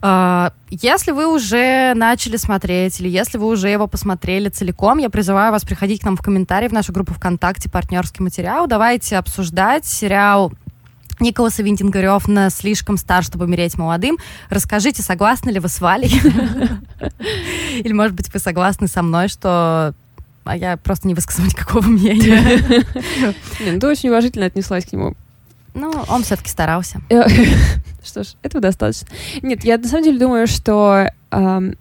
если 0.03 1.13
вы 1.13 1.33
уже 1.33 1.95
начали 1.95 2.37
смотреть, 2.37 3.01
или 3.01 3.09
если 3.09 3.39
вы 3.39 3.47
уже 3.47 3.69
его 3.69 3.87
посмотрели 3.87 4.49
целиком, 4.49 4.99
я 4.99 5.09
призываю 5.11 5.53
вас 5.53 5.65
приходить 5.65 6.01
к 6.01 6.05
нам 6.05 6.17
в 6.17 6.23
комментарии 6.23 6.67
в 6.67 6.73
нашу 6.73 6.93
группу 6.93 7.15
ВКонтакте 7.15 7.71
«Партнерский 7.71 8.23
материал». 8.23 8.67
Давайте 8.67 9.17
обсуждать 9.17 9.87
сериал 9.87 10.53
Николаса 11.21 11.63
Винтингарев 11.63 12.27
на 12.27 12.51
«Слишком 12.51 12.97
стар, 12.97 13.23
чтобы 13.23 13.45
умереть 13.45 13.79
молодым». 13.79 14.19
Расскажите, 14.51 15.03
согласны 15.03 15.51
ли 15.51 15.61
вы 15.61 15.69
с 15.69 15.81
Валей? 15.81 16.11
Или, 17.79 17.93
может 17.93 18.17
быть, 18.17 18.33
вы 18.33 18.41
согласны 18.41 18.89
со 18.89 19.03
мной, 19.03 19.29
что 19.29 19.95
а 20.45 20.57
я 20.57 20.77
просто 20.77 21.07
не 21.07 21.15
высказываю 21.15 21.51
никакого 21.51 21.83
мнения. 21.87 22.85
Ну, 23.61 23.79
ты 23.79 23.87
очень 23.87 24.09
уважительно 24.09 24.47
отнеслась 24.47 24.85
к 24.85 24.93
нему. 24.93 25.15
Ну, 25.75 25.91
он 26.09 26.23
все-таки 26.23 26.51
старался. 26.51 27.01
Что 28.05 28.25
ж, 28.25 28.35
этого 28.43 28.61
достаточно. 28.61 29.09
Нет, 29.43 29.65
я 29.65 29.79
на 29.79 29.89
самом 29.89 30.05
деле 30.05 30.19
думаю, 30.19 30.47
что... 30.47 31.11
Ну, 31.31 31.75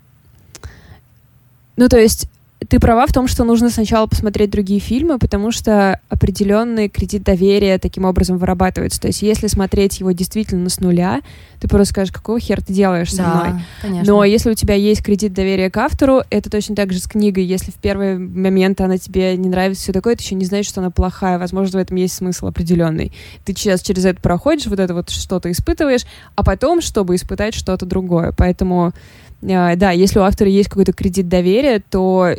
то 1.89 1.97
есть 1.97 2.29
ты 2.67 2.79
права 2.79 3.07
в 3.07 3.11
том, 3.11 3.27
что 3.27 3.43
нужно 3.43 3.69
сначала 3.69 4.05
посмотреть 4.05 4.51
другие 4.51 4.79
фильмы, 4.79 5.17
потому 5.17 5.51
что 5.51 5.99
определенный 6.09 6.89
кредит 6.89 7.23
доверия 7.23 7.79
таким 7.79 8.05
образом 8.05 8.37
вырабатывается. 8.37 9.01
То 9.01 9.07
есть 9.07 9.23
если 9.23 9.47
смотреть 9.47 9.99
его 9.99 10.11
действительно 10.11 10.69
с 10.69 10.79
нуля, 10.79 11.21
ты 11.59 11.67
просто 11.67 11.93
скажешь, 11.93 12.13
какого 12.13 12.39
хер 12.39 12.63
ты 12.63 12.71
делаешь 12.71 13.11
со 13.11 13.23
да, 13.23 13.33
мной. 13.33 13.61
Конечно. 13.81 14.13
Но 14.13 14.23
если 14.23 14.51
у 14.51 14.53
тебя 14.53 14.75
есть 14.75 15.03
кредит 15.03 15.33
доверия 15.33 15.71
к 15.71 15.77
автору, 15.77 16.21
это 16.29 16.51
точно 16.51 16.75
так 16.75 16.93
же 16.93 16.99
с 16.99 17.07
книгой. 17.07 17.45
Если 17.45 17.71
в 17.71 17.75
первый 17.75 18.19
момент 18.19 18.79
она 18.79 18.99
тебе 18.99 19.35
не 19.37 19.49
нравится, 19.49 19.83
все 19.83 19.93
такое, 19.93 20.13
это 20.13 20.21
еще 20.21 20.35
не 20.35 20.45
значит, 20.45 20.69
что 20.69 20.81
она 20.81 20.91
плохая. 20.91 21.39
Возможно, 21.39 21.79
в 21.79 21.81
этом 21.81 21.97
есть 21.97 22.13
смысл 22.13 22.45
определенный. 22.45 23.11
Ты 23.43 23.53
сейчас 23.53 23.81
через 23.81 24.05
это 24.05 24.21
проходишь, 24.21 24.67
вот 24.67 24.79
это 24.79 24.93
вот 24.93 25.09
что-то 25.09 25.51
испытываешь, 25.51 26.05
а 26.35 26.43
потом, 26.43 26.81
чтобы 26.81 27.15
испытать 27.15 27.55
что-то 27.55 27.87
другое. 27.87 28.33
Поэтому 28.37 28.93
э, 29.41 29.75
да, 29.75 29.89
если 29.91 30.19
у 30.19 30.23
автора 30.23 30.49
есть 30.49 30.69
какой-то 30.69 30.93
кредит 30.93 31.27
доверия, 31.27 31.81
то 31.89 32.35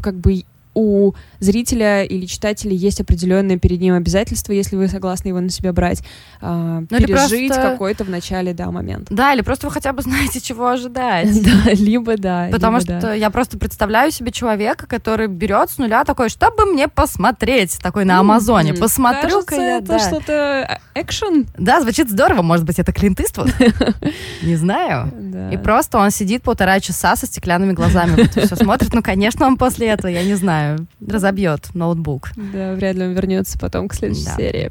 как 0.00 0.14
бы 0.14 0.44
у 0.76 1.14
зрителя 1.40 2.04
или 2.04 2.26
читателя 2.26 2.72
есть 2.72 3.00
определенное 3.00 3.58
перед 3.58 3.80
ним 3.80 3.94
обязательство, 3.94 4.52
если 4.52 4.76
вы 4.76 4.88
согласны 4.88 5.28
его 5.28 5.40
на 5.40 5.48
себя 5.48 5.72
брать, 5.72 6.02
э, 6.42 6.84
ну, 6.88 6.98
пережить 6.98 7.48
просто... 7.48 7.70
какой-то 7.70 8.04
в 8.04 8.10
начале, 8.10 8.52
да, 8.52 8.70
момент. 8.70 9.08
Да, 9.10 9.32
или 9.32 9.40
просто 9.40 9.66
вы 9.66 9.72
хотя 9.72 9.94
бы 9.94 10.02
знаете, 10.02 10.40
чего 10.40 10.68
ожидать. 10.68 11.28
Да, 11.46 11.72
либо 11.72 12.16
да. 12.16 12.48
Потому 12.50 12.78
либо 12.78 12.98
что 12.98 13.14
я 13.14 13.30
просто 13.30 13.56
представляю 13.56 14.10
себе 14.10 14.32
человека, 14.32 14.86
который 14.86 15.28
берет 15.28 15.70
с 15.70 15.78
нуля 15.78 16.04
такой, 16.04 16.28
чтобы 16.28 16.66
мне 16.66 16.88
посмотреть, 16.88 17.78
такой 17.80 18.04
на 18.04 18.18
Амазоне. 18.18 18.74
Посмотрю-ка 18.74 19.54
я, 19.54 19.78
это 19.78 19.98
что-то 19.98 20.80
экшен. 20.94 21.46
Да, 21.56 21.80
звучит 21.80 22.10
здорово, 22.10 22.42
может 22.42 22.66
быть, 22.66 22.78
это 22.78 22.92
Клинт 22.92 23.20
Иствуд? 23.20 23.54
Не 24.42 24.56
знаю. 24.56 25.12
И 25.52 25.56
просто 25.56 25.98
он 25.98 26.10
сидит 26.10 26.42
полтора 26.42 26.80
часа 26.80 27.16
со 27.16 27.26
стеклянными 27.26 27.72
глазами, 27.72 28.28
все 28.28 28.56
смотрит. 28.56 28.92
Ну, 28.92 29.02
конечно, 29.02 29.46
он 29.46 29.56
после 29.56 29.88
этого, 29.88 30.10
я 30.10 30.24
не 30.24 30.34
знаю, 30.34 30.65
разобьет 31.06 31.74
ноутбук. 31.74 32.30
Да, 32.36 32.74
вряд 32.74 32.96
ли 32.96 33.04
он 33.04 33.12
вернется 33.12 33.58
потом 33.58 33.88
к 33.88 33.94
следующей 33.94 34.24
да. 34.24 34.36
серии. 34.36 34.70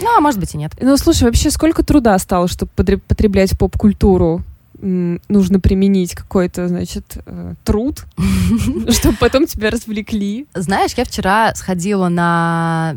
Ну, 0.00 0.16
а 0.16 0.20
может 0.20 0.40
быть 0.40 0.54
и 0.54 0.58
нет. 0.58 0.72
Ну, 0.80 0.96
слушай, 0.96 1.24
вообще 1.24 1.50
сколько 1.50 1.82
труда 1.82 2.18
стало, 2.18 2.48
чтобы 2.48 2.70
потреблять 2.74 3.58
поп-культуру? 3.58 4.42
нужно 4.82 5.60
применить 5.60 6.14
какой-то, 6.14 6.66
значит, 6.66 7.04
э, 7.26 7.54
труд, 7.64 8.06
чтобы 8.88 9.16
потом 9.18 9.46
тебя 9.46 9.68
развлекли. 9.68 10.46
Знаешь, 10.54 10.92
я 10.96 11.04
вчера 11.04 11.54
сходила 11.54 12.08
на 12.08 12.96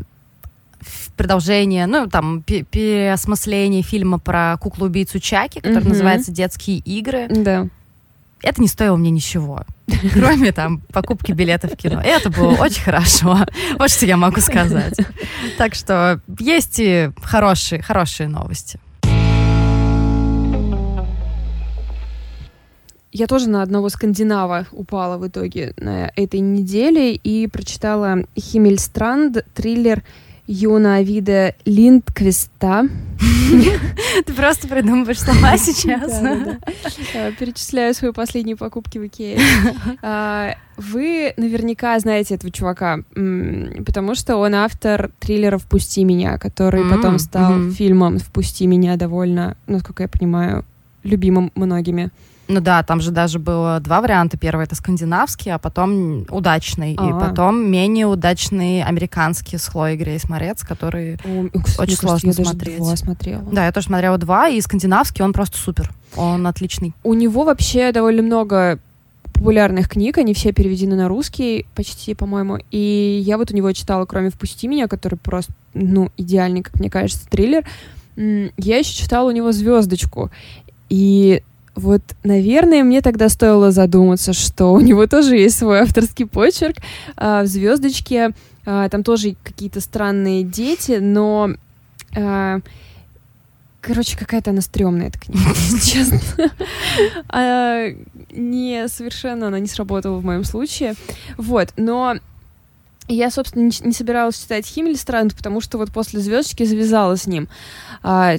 продолжение, 1.17 1.85
ну, 1.85 2.07
там, 2.07 2.41
переосмысление 2.41 3.81
фильма 3.81 4.17
про 4.17 4.57
куклу-убийцу 4.61 5.19
Чаки, 5.19 5.59
который 5.59 5.89
называется 5.89 6.31
«Детские 6.31 6.77
игры». 6.77 7.27
Да 7.29 7.67
это 8.43 8.61
не 8.61 8.67
стоило 8.67 8.95
мне 8.97 9.09
ничего, 9.09 9.63
кроме 10.13 10.51
там 10.51 10.81
покупки 10.91 11.31
билетов 11.31 11.71
в 11.71 11.75
кино. 11.77 12.01
И 12.01 12.07
это 12.07 12.29
было 12.29 12.53
очень 12.55 12.81
хорошо. 12.81 13.39
Вот 13.79 13.89
что 13.89 14.05
я 14.05 14.17
могу 14.17 14.41
сказать. 14.41 14.97
Так 15.57 15.73
что 15.75 16.21
есть 16.39 16.75
и 16.79 17.09
хорошие, 17.23 17.81
хорошие 17.81 18.27
новости. 18.27 18.79
Я 23.15 23.27
тоже 23.27 23.47
на 23.47 23.61
одного 23.61 23.89
скандинава 23.89 24.65
упала 24.71 25.19
в 25.19 25.27
итоге 25.27 25.73
на 25.77 26.11
этой 26.15 26.39
неделе 26.39 27.13
и 27.13 27.45
прочитала 27.47 28.25
Химмельстранд, 28.35 29.45
триллер 29.53 30.03
Юна 30.47 30.97
Авида 30.97 31.55
Линдквиста. 31.65 32.87
Ты 34.25 34.33
просто 34.33 34.67
придумываешь 34.67 35.19
слова 35.19 35.57
сейчас. 35.57 36.21
Э, 37.15 37.31
перечисляю 37.31 37.93
свои 37.93 38.11
последние 38.11 38.55
покупки 38.55 38.97
в 38.97 39.05
Икее. 39.05 39.39
А, 40.01 40.55
вы 40.77 41.33
наверняка 41.37 41.97
знаете 41.99 42.35
этого 42.35 42.51
чувака, 42.51 42.99
потому 43.13 44.15
что 44.15 44.37
он 44.37 44.55
автор 44.55 45.11
триллера 45.19 45.57
«Впусти 45.57 46.03
меня», 46.03 46.37
который 46.37 46.83
потом 46.89 47.19
стал 47.19 47.71
фильмом 47.71 48.19
«Впусти 48.19 48.65
меня» 48.67 48.95
довольно, 48.97 49.57
насколько 49.67 50.03
я 50.03 50.09
понимаю, 50.09 50.65
любимым 51.03 51.51
многими. 51.55 52.09
Ну 52.47 52.59
да, 52.59 52.83
там 52.83 52.99
же 52.99 53.11
даже 53.11 53.39
было 53.39 53.79
два 53.79 54.01
варианта. 54.01 54.37
Первый 54.37 54.65
это 54.65 54.75
скандинавский, 54.75 55.51
а 55.51 55.57
потом 55.57 56.25
удачный. 56.29 56.95
А-а-а. 56.97 57.09
И 57.09 57.11
а. 57.13 57.29
потом 57.29 57.71
менее 57.71 58.05
удачный 58.05 58.83
американский 58.83 59.57
с 59.57 59.67
Хлоей 59.67 59.97
Грейс 59.97 60.27
Морец, 60.27 60.63
который 60.63 61.15
О, 61.23 61.47
кстати, 61.63 61.91
очень 61.91 61.95
сложно 61.97 62.27
я 62.27 62.33
смотреть. 62.33 62.77
Даже 62.77 62.77
два 62.77 62.95
смотрела. 62.97 63.43
Да, 63.51 63.65
я 63.65 63.71
тоже 63.71 63.87
смотрела 63.87 64.17
два, 64.17 64.49
и 64.49 64.59
скандинавский, 64.59 65.23
он 65.23 65.31
просто 65.31 65.57
супер. 65.57 65.91
Он 66.15 66.45
отличный. 66.45 66.93
У 67.03 67.13
него 67.13 67.45
вообще 67.45 67.91
довольно 67.91 68.21
много 68.21 68.79
популярных 69.33 69.89
книг, 69.89 70.17
они 70.17 70.33
все 70.33 70.51
переведены 70.53 70.95
на 70.95 71.07
русский 71.07 71.65
почти, 71.75 72.13
по-моему. 72.13 72.59
И 72.71 73.21
я 73.25 73.37
вот 73.37 73.51
у 73.51 73.55
него 73.55 73.71
читала, 73.71 74.05
кроме 74.05 74.29
«Впусти 74.29 74.67
меня», 74.67 74.87
который 74.87 75.15
просто, 75.15 75.51
ну, 75.73 76.11
идеальный, 76.17 76.61
как 76.61 76.79
мне 76.79 76.89
кажется, 76.89 77.27
триллер. 77.29 77.65
Я 78.15 78.77
еще 78.77 78.93
читала 78.93 79.29
у 79.29 79.31
него 79.31 79.51
«Звездочку». 79.51 80.29
И 80.89 81.41
вот, 81.75 82.01
наверное, 82.23 82.83
мне 82.83 83.01
тогда 83.01 83.29
стоило 83.29 83.71
задуматься, 83.71 84.33
что 84.33 84.73
у 84.73 84.79
него 84.79 85.07
тоже 85.07 85.37
есть 85.37 85.57
свой 85.57 85.79
авторский 85.79 86.27
почерк. 86.27 86.77
А, 87.17 87.43
в 87.43 87.47
звездочке 87.47 88.31
а, 88.65 88.87
там 88.89 89.03
тоже 89.03 89.35
какие-то 89.43 89.81
странные 89.81 90.43
дети, 90.43 90.99
но 91.01 91.51
а, 92.15 92.59
Короче, 93.83 94.17
какая-то 94.17 94.51
она 94.51 94.61
стрёмная, 94.61 95.07
эта 95.07 95.19
книга, 95.19 95.43
честно. 95.83 96.21
а, 97.27 97.87
не, 98.31 98.87
совершенно 98.87 99.47
она 99.47 99.59
не 99.59 99.67
сработала 99.67 100.19
в 100.19 100.23
моем 100.23 100.45
случае. 100.45 100.95
Вот, 101.37 101.73
но 101.75 102.15
я, 103.09 103.29
собственно, 103.29 103.63
не, 103.63 103.73
не 103.85 103.91
собиралась 103.91 104.41
читать 104.41 104.65
Химмельстранд, 104.65 105.35
потому 105.35 105.59
что 105.59 105.77
вот 105.77 105.91
после 105.91 106.21
«Звездочки» 106.21 106.63
завязала 106.63 107.17
с 107.17 107.27
ним. 107.27 107.49
А, 108.03 108.37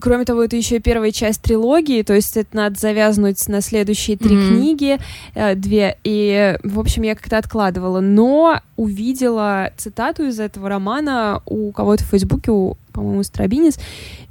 кроме 0.00 0.24
того, 0.24 0.42
это 0.44 0.56
еще 0.56 0.76
и 0.76 0.80
первая 0.80 1.10
часть 1.12 1.42
трилогии, 1.42 2.02
то 2.02 2.14
есть 2.14 2.36
это 2.36 2.56
надо 2.56 2.78
завязнуть 2.78 3.46
на 3.48 3.60
следующие 3.60 4.16
три 4.16 4.36
mm-hmm. 4.36 4.48
книги, 4.48 4.98
э, 5.34 5.54
две, 5.54 5.96
и, 6.04 6.56
в 6.62 6.80
общем, 6.80 7.02
я 7.02 7.14
как-то 7.14 7.38
откладывала, 7.38 8.00
но 8.00 8.60
увидела 8.76 9.70
цитату 9.76 10.24
из 10.24 10.40
этого 10.40 10.68
романа 10.68 11.42
у 11.46 11.70
кого-то 11.72 12.04
в 12.04 12.08
Фейсбуке, 12.08 12.50
у, 12.50 12.76
по-моему, 12.92 13.22
Страбинец, 13.22 13.78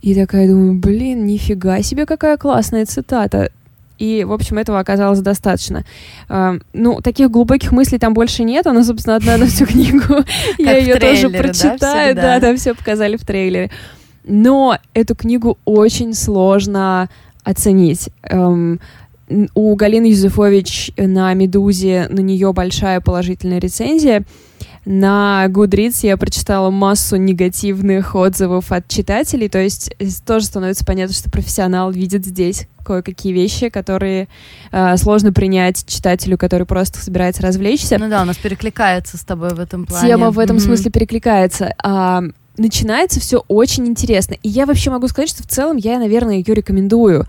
и 0.01 0.13
такая 0.15 0.47
думаю, 0.47 0.73
блин, 0.73 1.25
нифига 1.25 1.81
себе, 1.81 2.05
какая 2.05 2.37
классная 2.37 2.85
цитата. 2.85 3.49
И, 3.99 4.23
в 4.23 4.33
общем, 4.33 4.57
этого 4.57 4.79
оказалось 4.79 5.19
достаточно. 5.19 5.85
Uh, 6.27 6.61
ну, 6.73 6.99
таких 6.99 7.29
глубоких 7.29 7.71
мыслей 7.71 7.99
там 7.99 8.13
больше 8.13 8.43
нет. 8.43 8.65
Она, 8.67 8.83
собственно, 8.83 9.15
одна 9.15 9.37
на 9.37 9.45
всю 9.45 9.65
книгу. 9.65 10.25
Я 10.57 10.77
ее 10.77 10.95
тоже 10.95 11.29
прочитаю. 11.29 12.15
Да, 12.15 12.39
там 12.39 12.57
все 12.57 12.73
показали 12.73 13.17
в 13.17 13.23
трейлере. 13.23 13.69
Но 14.23 14.77
эту 14.93 15.15
книгу 15.15 15.57
очень 15.65 16.13
сложно 16.13 17.09
оценить. 17.43 18.09
Эм, 18.23 18.79
у 19.55 19.75
Галины 19.75 20.07
Юзефович 20.07 20.91
на 20.97 21.33
«Медузе» 21.33 22.07
на 22.09 22.19
нее 22.19 22.53
большая 22.53 23.01
положительная 23.01 23.59
рецензия. 23.59 24.23
На 24.85 25.45
Goodreads 25.47 25.99
я 26.01 26.17
прочитала 26.17 26.69
массу 26.69 27.15
негативных 27.15 28.15
отзывов 28.15 28.71
от 28.71 28.87
читателей, 28.89 29.47
то 29.47 29.59
есть 29.59 29.95
тоже 30.25 30.45
становится 30.45 30.83
понятно, 30.83 31.15
что 31.15 31.31
профессионал 31.31 31.89
видит 31.91 32.25
здесь 32.25 32.67
кое-какие 32.83 33.31
вещи, 33.31 33.69
которые 33.69 34.27
э, 34.73 34.97
сложно 34.97 35.31
принять 35.31 35.85
читателю, 35.87 36.37
который 36.37 36.67
просто 36.67 36.99
собирается 36.99 37.41
развлечься. 37.41 37.97
Ну 37.97 38.09
да, 38.09 38.23
у 38.23 38.25
нас 38.25 38.35
перекликается 38.35 39.17
с 39.17 39.23
тобой 39.23 39.53
в 39.53 39.59
этом 39.59 39.85
плане. 39.85 40.05
Тема 40.05 40.31
в 40.31 40.39
этом 40.39 40.57
mm-hmm. 40.57 40.59
смысле 40.59 40.91
перекликается. 40.91 41.73
А, 41.81 42.23
начинается 42.57 43.19
все 43.19 43.43
очень 43.47 43.87
интересно. 43.87 44.35
И 44.43 44.49
я 44.49 44.65
вообще 44.65 44.89
могу 44.89 45.07
сказать, 45.07 45.29
что 45.29 45.43
в 45.43 45.47
целом 45.47 45.77
я, 45.77 45.99
наверное, 45.99 46.35
ее 46.35 46.53
рекомендую. 46.53 47.25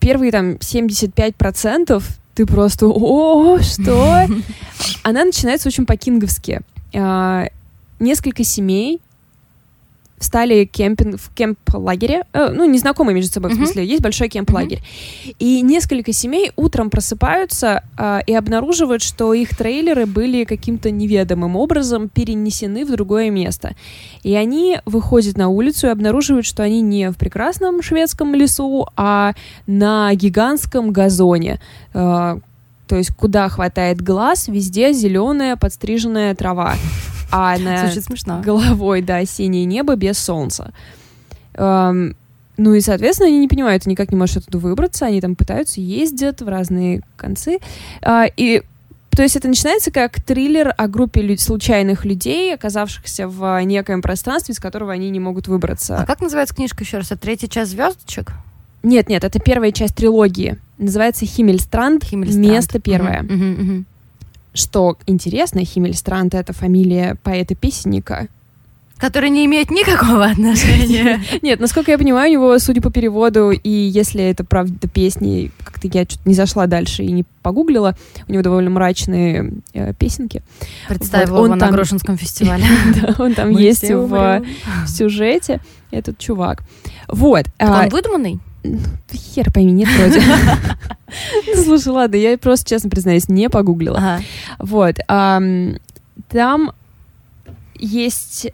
Первые 0.00 0.32
там 0.32 0.52
75% 0.56 2.02
ты 2.34 2.46
просто 2.46 2.86
«О, 2.86 3.58
что?» 3.60 4.26
Она 5.02 5.24
начинается 5.24 5.68
очень 5.68 5.86
по-кинговски. 5.86 6.60
А, 6.94 7.46
несколько 8.00 8.44
семей 8.44 9.00
стали 10.18 10.64
кемпинг, 10.64 11.20
в 11.20 11.34
кемп-лагере, 11.34 12.24
э, 12.32 12.50
ну, 12.50 12.64
незнакомые 12.64 13.14
между 13.14 13.32
собой, 13.32 13.50
mm-hmm. 13.50 13.54
в 13.54 13.56
смысле, 13.56 13.86
есть 13.86 14.02
большой 14.02 14.28
кемп-лагерь. 14.28 14.78
Mm-hmm. 14.78 15.36
И 15.38 15.60
несколько 15.62 16.12
семей 16.12 16.52
утром 16.56 16.90
просыпаются 16.90 17.82
э, 17.98 18.20
и 18.26 18.34
обнаруживают, 18.34 19.02
что 19.02 19.34
их 19.34 19.56
трейлеры 19.56 20.06
были 20.06 20.44
каким-то 20.44 20.90
неведомым 20.90 21.56
образом 21.56 22.08
перенесены 22.08 22.84
в 22.84 22.90
другое 22.90 23.30
место. 23.30 23.74
И 24.22 24.34
они 24.34 24.78
выходят 24.86 25.36
на 25.36 25.48
улицу 25.48 25.88
и 25.88 25.90
обнаруживают, 25.90 26.46
что 26.46 26.62
они 26.62 26.80
не 26.80 27.10
в 27.10 27.16
прекрасном 27.16 27.82
шведском 27.82 28.34
лесу, 28.34 28.86
а 28.96 29.34
на 29.66 30.14
гигантском 30.14 30.90
газоне. 30.90 31.60
Э, 31.92 32.38
то 32.86 32.96
есть 32.96 33.10
куда 33.14 33.48
хватает 33.48 34.02
глаз, 34.02 34.48
везде 34.48 34.92
зеленая 34.92 35.56
подстриженная 35.56 36.34
трава 36.34 36.74
а 37.30 37.58
на 37.58 37.90
смешно. 37.90 38.40
головой, 38.42 39.02
да, 39.02 39.24
синее 39.24 39.64
небо 39.64 39.96
без 39.96 40.18
солнца. 40.18 40.72
Эм, 41.54 42.16
ну 42.56 42.74
и, 42.74 42.80
соответственно, 42.80 43.28
они 43.28 43.38
не 43.38 43.48
понимают, 43.48 43.86
никак 43.86 44.10
не 44.10 44.16
могут 44.16 44.36
оттуда 44.36 44.58
выбраться, 44.58 45.06
они 45.06 45.20
там 45.20 45.34
пытаются, 45.34 45.80
ездят 45.80 46.40
в 46.40 46.48
разные 46.48 47.02
концы. 47.16 47.58
Э, 48.02 48.24
и 48.36 48.62
то 49.10 49.22
есть 49.22 49.36
это 49.36 49.46
начинается 49.46 49.92
как 49.92 50.20
триллер 50.20 50.74
о 50.76 50.88
группе 50.88 51.22
люд- 51.22 51.40
случайных 51.40 52.04
людей, 52.04 52.52
оказавшихся 52.52 53.28
в 53.28 53.62
некоем 53.64 54.02
пространстве, 54.02 54.54
из 54.54 54.58
которого 54.58 54.92
они 54.92 55.08
не 55.10 55.20
могут 55.20 55.46
выбраться. 55.46 55.98
А 55.98 56.06
как 56.06 56.20
называется 56.20 56.54
книжка 56.54 56.82
еще 56.82 56.96
раз? 56.98 57.12
Это 57.12 57.20
третья 57.20 57.46
часть 57.46 57.70
звездочек? 57.70 58.32
Нет, 58.82 59.08
нет, 59.08 59.22
это 59.22 59.38
первая 59.38 59.70
часть 59.70 59.94
трилогии. 59.94 60.58
Называется 60.78 61.24
Химмельстранд. 61.26 62.02
Химмельстранд. 62.04 62.46
Место 62.46 62.80
первое. 62.80 63.22
Угу, 63.22 63.32
угу, 63.32 63.62
угу. 63.62 63.84
Что 64.54 64.96
интересно, 65.06 65.64
Химмельстрант— 65.64 66.34
это 66.34 66.52
фамилия 66.52 67.16
поэта-песенника, 67.22 68.28
который 68.98 69.28
не 69.28 69.44
имеет 69.44 69.70
никакого 69.70 70.24
отношения. 70.24 71.20
Нет, 71.42 71.60
насколько 71.60 71.90
я 71.90 71.98
понимаю, 71.98 72.30
у 72.30 72.32
него, 72.32 72.58
судя 72.58 72.80
по 72.80 72.90
переводу, 72.90 73.50
и 73.50 73.68
если 73.68 74.22
это 74.22 74.44
правда 74.44 74.88
песни, 74.88 75.50
как-то 75.62 75.88
я 75.92 76.04
что-то 76.04 76.28
не 76.28 76.34
зашла 76.34 76.66
дальше 76.66 77.02
и 77.02 77.10
не 77.10 77.24
погуглила, 77.42 77.96
у 78.28 78.32
него 78.32 78.42
довольно 78.42 78.70
мрачные 78.70 79.54
э, 79.72 79.92
песенки. 79.94 80.42
Представь 80.88 81.28
вот, 81.28 81.46
его 81.46 81.54
на 81.56 81.70
Грошинском 81.70 82.16
фестивале. 82.16 82.64
Да, 83.02 83.14
он 83.18 83.34
там 83.34 83.50
есть 83.50 83.90
в 83.90 84.42
сюжете, 84.86 85.60
этот 85.90 86.16
чувак. 86.18 86.62
Вот. 87.08 87.46
А 87.58 87.82
он 87.82 87.88
выдуманный? 87.88 88.38
Хер 89.12 89.52
пойми, 89.52 89.72
нет 89.72 89.88
вроде. 89.98 90.22
Ну, 91.46 91.62
слушай, 91.62 91.88
ладно, 91.88 92.16
я 92.16 92.36
просто, 92.36 92.68
честно 92.68 92.90
признаюсь, 92.90 93.28
не 93.28 93.48
погуглила. 93.48 94.20
Вот. 94.58 94.96
Там 95.06 96.72
есть 97.78 98.48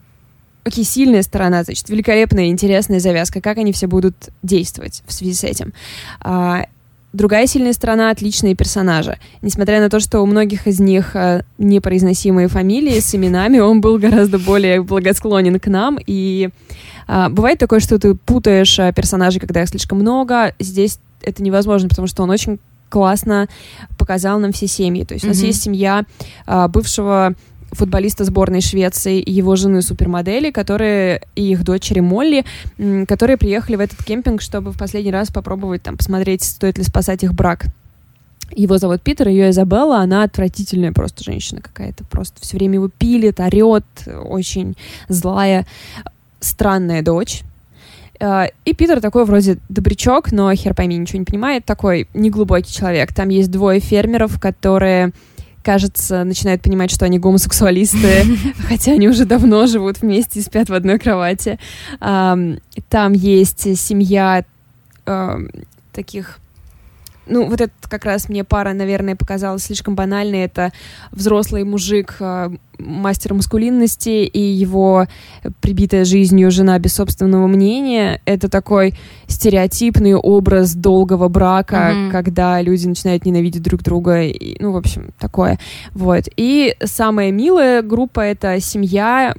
Окей, 0.63 0.85
сильная 0.85 1.23
сторона, 1.23 1.65
значит, 1.65 1.89
великолепная, 1.89 2.49
интересная 2.49 3.01
завязка, 3.01 3.41
как 3.41 3.57
они 3.57 3.73
все 3.73 3.87
будут 3.87 4.29
действовать 4.43 5.03
в 5.07 5.13
связи 5.13 5.33
с 5.33 5.43
этим. 5.43 5.73
А, 6.21 6.67
другая 7.13 7.47
сильная 7.47 7.73
сторона— 7.73 8.11
отличные 8.13 8.55
персонажи. 8.55 9.19
Несмотря 9.43 9.81
на 9.81 9.91
то, 9.91 10.01
что 10.01 10.21
у 10.21 10.27
многих 10.27 10.67
из 10.67 10.81
них 10.81 11.15
а, 11.15 11.43
непроизносимые 11.59 12.49
фамилии 12.49 13.01
с 13.01 13.15
именами, 13.15 13.59
он 13.59 13.81
был 13.81 13.99
гораздо 13.99 14.39
более 14.39 14.83
благосклонен 14.83 15.59
к 15.59 15.67
нам, 15.67 15.99
и 16.05 16.51
а, 17.07 17.29
бывает 17.29 17.59
такое, 17.59 17.81
что 17.81 17.99
ты 17.99 18.15
путаешь 18.15 18.79
а, 18.79 18.93
персонажей, 18.93 19.41
когда 19.41 19.63
их 19.63 19.69
слишком 19.69 19.99
много. 19.99 20.55
Здесь 20.59 20.99
это 21.23 21.43
невозможно, 21.43 21.89
потому 21.89 22.07
что 22.07 22.23
он 22.23 22.31
очень 22.31 22.59
классно 22.89 23.49
показал 23.99 24.39
нам 24.39 24.53
все 24.53 24.67
семьи. 24.67 25.05
То 25.05 25.15
есть 25.15 25.25
mm-hmm. 25.25 25.29
у 25.29 25.31
нас 25.31 25.43
есть 25.43 25.63
семья 25.63 26.05
а, 26.47 26.69
бывшего 26.69 27.35
футболиста 27.73 28.25
сборной 28.25 28.61
Швеции 28.61 29.21
и 29.21 29.33
его 29.33 29.57
жены 29.57 29.83
супермодели, 29.83 30.51
которые 30.51 31.23
и 31.35 31.53
их 31.53 31.65
дочери 31.65 32.01
Молли, 32.01 32.45
которые 33.07 33.37
приехали 33.37 33.77
в 33.77 33.81
этот 33.81 34.03
кемпинг, 34.05 34.43
чтобы 34.43 34.73
в 34.73 34.79
последний 34.79 35.13
раз 35.13 35.31
попробовать 35.31 35.83
там 35.83 35.97
посмотреть, 35.97 36.43
стоит 36.43 36.79
ли 36.79 36.85
спасать 36.85 37.23
их 37.23 37.35
брак. 37.35 37.67
Его 38.53 38.79
зовут 38.79 39.01
Питер, 39.03 39.29
ее 39.29 39.51
Изабелла, 39.51 39.99
она 39.99 40.25
отвратительная 40.25 40.93
просто 40.93 41.23
женщина 41.23 41.61
какая-то, 41.61 42.05
просто 42.05 42.41
все 42.41 42.57
время 42.57 42.75
его 42.75 42.89
пилит, 42.89 43.39
орет, 43.39 43.85
очень 44.25 44.77
злая 45.09 45.67
странная 46.41 47.03
дочь. 47.03 47.43
Э, 48.19 48.47
и 48.65 48.75
Питер 48.75 49.01
такой 49.01 49.25
вроде 49.25 49.59
добрячок, 49.69 50.33
но 50.33 50.53
хер 50.55 50.75
пойми, 50.75 50.97
ничего 50.97 51.21
не 51.21 51.25
понимает, 51.25 51.65
такой 51.65 52.09
неглубокий 52.13 52.73
человек. 52.73 53.15
Там 53.15 53.29
есть 53.29 53.51
двое 53.51 53.81
фермеров, 53.81 54.41
которые 54.41 55.13
кажется, 55.63 56.25
начинают 56.25 56.63
понимать, 56.63 56.91
что 56.91 57.05
они 57.05 57.19
гомосексуалисты, 57.19 58.25
хотя 58.69 58.93
они 58.93 59.09
уже 59.09 59.25
давно 59.25 59.67
живут 59.67 60.01
вместе 60.01 60.41
и 60.41 60.43
спят 60.43 60.69
в 60.69 60.75
одной 60.75 60.99
кровати. 60.99 61.59
Там 61.99 63.13
есть 63.13 63.79
семья 63.79 64.45
таких 65.93 66.39
ну, 67.31 67.47
вот 67.47 67.61
это 67.61 67.73
как 67.89 68.05
раз 68.05 68.29
мне 68.29 68.45
пара, 68.45 68.73
наверное, 68.73 69.17
показалась 69.17 69.63
слишком 69.63 69.95
банальной. 69.95 70.41
Это 70.41 70.73
взрослый 71.13 71.65
мужик, 71.65 72.17
э, 72.21 72.51
мастер 72.79 73.35
маскулинности 73.35 74.25
и 74.25 74.41
его 74.41 75.07
прибитая 75.61 76.05
жизнью 76.05 76.51
жена 76.51 76.79
без 76.79 76.95
собственного 76.95 77.47
мнения. 77.47 78.21
Это 78.25 78.49
такой 78.49 78.95
стереотипный 79.29 80.15
образ 80.15 80.75
долгого 80.75 81.29
брака, 81.29 81.93
mm-hmm. 81.93 82.11
когда 82.11 82.61
люди 82.61 82.87
начинают 82.87 83.25
ненавидеть 83.25 83.63
друг 83.63 83.83
друга. 83.83 84.23
И, 84.23 84.61
ну, 84.61 84.73
в 84.73 84.77
общем, 84.77 85.11
такое. 85.19 85.59
Вот. 85.93 86.25
И 86.37 86.75
самая 86.83 87.31
милая 87.31 87.83
группа— 87.83 88.21
это 88.21 88.61
семья 88.61 89.35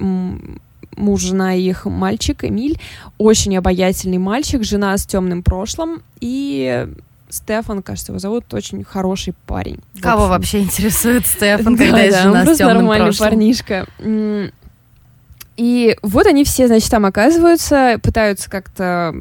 муж, 0.96 1.20
жена 1.20 1.54
и 1.54 1.62
их 1.62 1.84
мальчик 1.86 2.44
Эмиль. 2.44 2.78
Очень 3.18 3.56
обаятельный 3.56 4.18
мальчик, 4.18 4.64
жена 4.64 4.96
с 4.96 5.06
темным 5.06 5.42
прошлым. 5.42 6.02
И 6.20 6.86
Стефан, 7.32 7.82
кажется, 7.82 8.12
его 8.12 8.18
зовут, 8.18 8.52
очень 8.52 8.84
хороший 8.84 9.32
парень. 9.46 9.80
Кого 10.02 10.28
вообще 10.28 10.60
интересует 10.60 11.26
Стефан, 11.26 11.76
когда 11.78 12.02
есть 12.02 12.20
жена 12.20 12.44
с 12.44 12.58
темным 12.58 12.86
нормальный 12.86 13.16
парнишка. 13.16 13.86
И 15.56 15.96
вот 16.02 16.26
они 16.26 16.44
все, 16.44 16.66
значит, 16.66 16.90
там 16.90 17.06
оказываются, 17.06 17.98
пытаются 18.02 18.50
как-то 18.50 19.14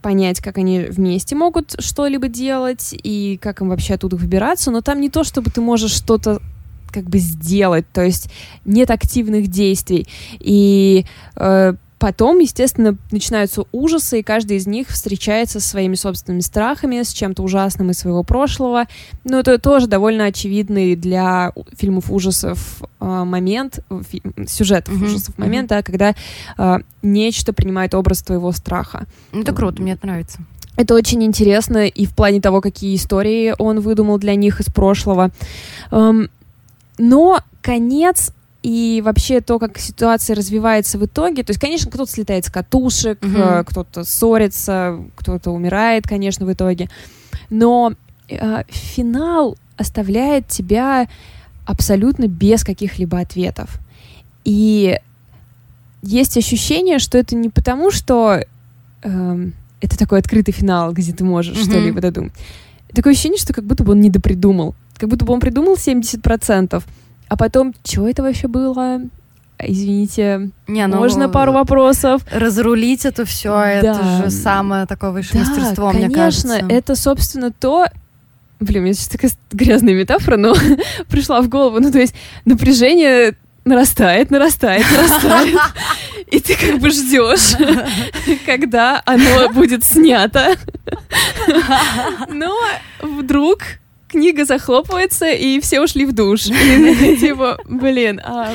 понять, 0.00 0.40
как 0.40 0.56
они 0.56 0.80
вместе 0.80 1.36
могут 1.36 1.74
что-либо 1.78 2.28
делать 2.28 2.94
и 2.94 3.38
как 3.42 3.60
им 3.60 3.68
вообще 3.68 3.94
оттуда 3.94 4.16
выбираться, 4.16 4.70
но 4.70 4.80
там 4.80 5.00
не 5.00 5.10
то, 5.10 5.22
чтобы 5.22 5.50
ты 5.50 5.60
можешь 5.60 5.92
что-то 5.92 6.40
как 6.90 7.04
бы 7.04 7.18
сделать, 7.18 7.84
то 7.92 8.02
есть 8.02 8.30
нет 8.64 8.90
активных 8.90 9.48
действий. 9.48 10.08
И 10.38 11.04
э, 11.36 11.74
Потом, 12.00 12.38
естественно, 12.38 12.96
начинаются 13.10 13.64
ужасы, 13.72 14.20
и 14.20 14.22
каждый 14.22 14.56
из 14.56 14.66
них 14.66 14.88
встречается 14.88 15.60
со 15.60 15.68
своими 15.68 15.96
собственными 15.96 16.40
страхами, 16.40 17.02
с 17.02 17.12
чем-то 17.12 17.42
ужасным 17.42 17.90
из 17.90 17.98
своего 17.98 18.22
прошлого. 18.22 18.86
Но 19.24 19.38
это 19.38 19.58
тоже 19.58 19.86
довольно 19.86 20.24
очевидный 20.24 20.96
для 20.96 21.52
фильмов 21.76 22.10
ужасов 22.10 22.82
э, 23.00 23.04
момент, 23.04 23.80
фи- 24.10 24.22
сюжетов 24.48 24.94
mm-hmm. 24.94 25.04
ужасов 25.04 25.36
момент, 25.36 25.70
mm-hmm. 25.70 25.76
да, 25.76 25.82
когда 25.82 26.14
э, 26.56 26.78
нечто 27.02 27.52
принимает 27.52 27.94
образ 27.94 28.22
твоего 28.22 28.50
страха. 28.52 29.06
Ну, 29.32 29.42
это 29.42 29.52
круто, 29.52 29.82
мне 29.82 29.92
это 29.92 30.06
нравится. 30.06 30.38
Это 30.76 30.94
очень 30.94 31.22
интересно 31.22 31.86
и 31.86 32.06
в 32.06 32.14
плане 32.14 32.40
того, 32.40 32.62
какие 32.62 32.96
истории 32.96 33.54
он 33.58 33.80
выдумал 33.80 34.16
для 34.16 34.36
них 34.36 34.60
из 34.60 34.66
прошлого. 34.66 35.32
Но 35.90 37.40
конец 37.60 38.32
и 38.62 39.02
вообще 39.04 39.40
то, 39.40 39.58
как 39.58 39.78
ситуация 39.78 40.36
развивается 40.36 40.98
в 40.98 41.04
итоге. 41.04 41.42
То 41.42 41.50
есть, 41.50 41.60
конечно, 41.60 41.90
кто-то 41.90 42.10
слетает 42.10 42.44
с 42.44 42.50
катушек, 42.50 43.18
mm-hmm. 43.20 43.64
кто-то 43.64 44.04
ссорится, 44.04 45.00
кто-то 45.16 45.50
умирает, 45.50 46.06
конечно, 46.06 46.44
в 46.44 46.52
итоге. 46.52 46.90
Но 47.48 47.94
э, 48.28 48.62
финал 48.68 49.56
оставляет 49.76 50.48
тебя 50.48 51.08
абсолютно 51.64 52.26
без 52.26 52.62
каких-либо 52.62 53.18
ответов. 53.18 53.78
И 54.44 54.98
есть 56.02 56.36
ощущение, 56.36 56.98
что 56.98 57.16
это 57.16 57.36
не 57.36 57.48
потому, 57.48 57.90
что 57.90 58.44
э, 59.02 59.46
это 59.80 59.98
такой 59.98 60.18
открытый 60.18 60.52
финал, 60.52 60.92
где 60.92 61.12
ты 61.12 61.24
можешь 61.24 61.56
mm-hmm. 61.56 61.70
что-либо 61.70 62.00
додумать. 62.02 62.32
Такое 62.94 63.14
ощущение, 63.14 63.38
что 63.38 63.54
как 63.54 63.64
будто 63.64 63.84
бы 63.84 63.92
он 63.92 64.00
недопридумал. 64.00 64.74
Как 64.98 65.08
будто 65.08 65.24
бы 65.24 65.32
он 65.32 65.40
придумал 65.40 65.76
70%, 65.76 66.82
а 67.30 67.36
потом, 67.36 67.74
что 67.84 68.08
это 68.08 68.24
вообще 68.24 68.48
было? 68.48 69.00
Извините, 69.62 70.50
не, 70.66 70.86
ну, 70.86 70.96
можно 70.96 71.28
пару 71.28 71.52
вопросов? 71.52 72.22
Разрулить 72.32 73.04
это 73.04 73.24
все, 73.24 73.50
да. 73.50 73.70
это 73.70 74.24
же 74.24 74.30
самое 74.30 74.86
такое 74.86 75.10
высшее 75.12 75.44
да, 75.44 75.48
мастерство, 75.48 75.90
конечно, 75.92 76.06
мне 76.06 76.14
кажется. 76.14 76.66
это, 76.68 76.96
собственно, 76.96 77.52
то, 77.52 77.86
Блин, 78.58 78.80
у 78.80 78.84
меня 78.86 78.94
сейчас 78.94 79.08
такая 79.08 79.30
грязная 79.52 79.94
метафора, 79.94 80.36
но 80.36 80.54
пришла 81.08 81.40
в 81.40 81.48
голову. 81.48 81.78
Ну, 81.78 81.92
то 81.92 82.00
есть 82.00 82.14
напряжение 82.44 83.36
нарастает, 83.64 84.32
нарастает, 84.32 84.84
нарастает. 84.90 85.56
И 86.32 86.40
ты 86.40 86.56
как 86.56 86.80
бы 86.80 86.90
ждешь, 86.90 87.56
когда 88.44 89.02
оно 89.06 89.50
будет 89.50 89.84
снято. 89.84 90.56
Но 92.28 92.56
вдруг 93.00 93.62
книга 94.10 94.44
захлопывается, 94.44 95.30
и 95.30 95.60
все 95.60 95.80
ушли 95.80 96.04
в 96.04 96.12
душ. 96.12 96.46
И, 96.46 97.16
типа, 97.20 97.58
блин, 97.66 98.20
а, 98.24 98.52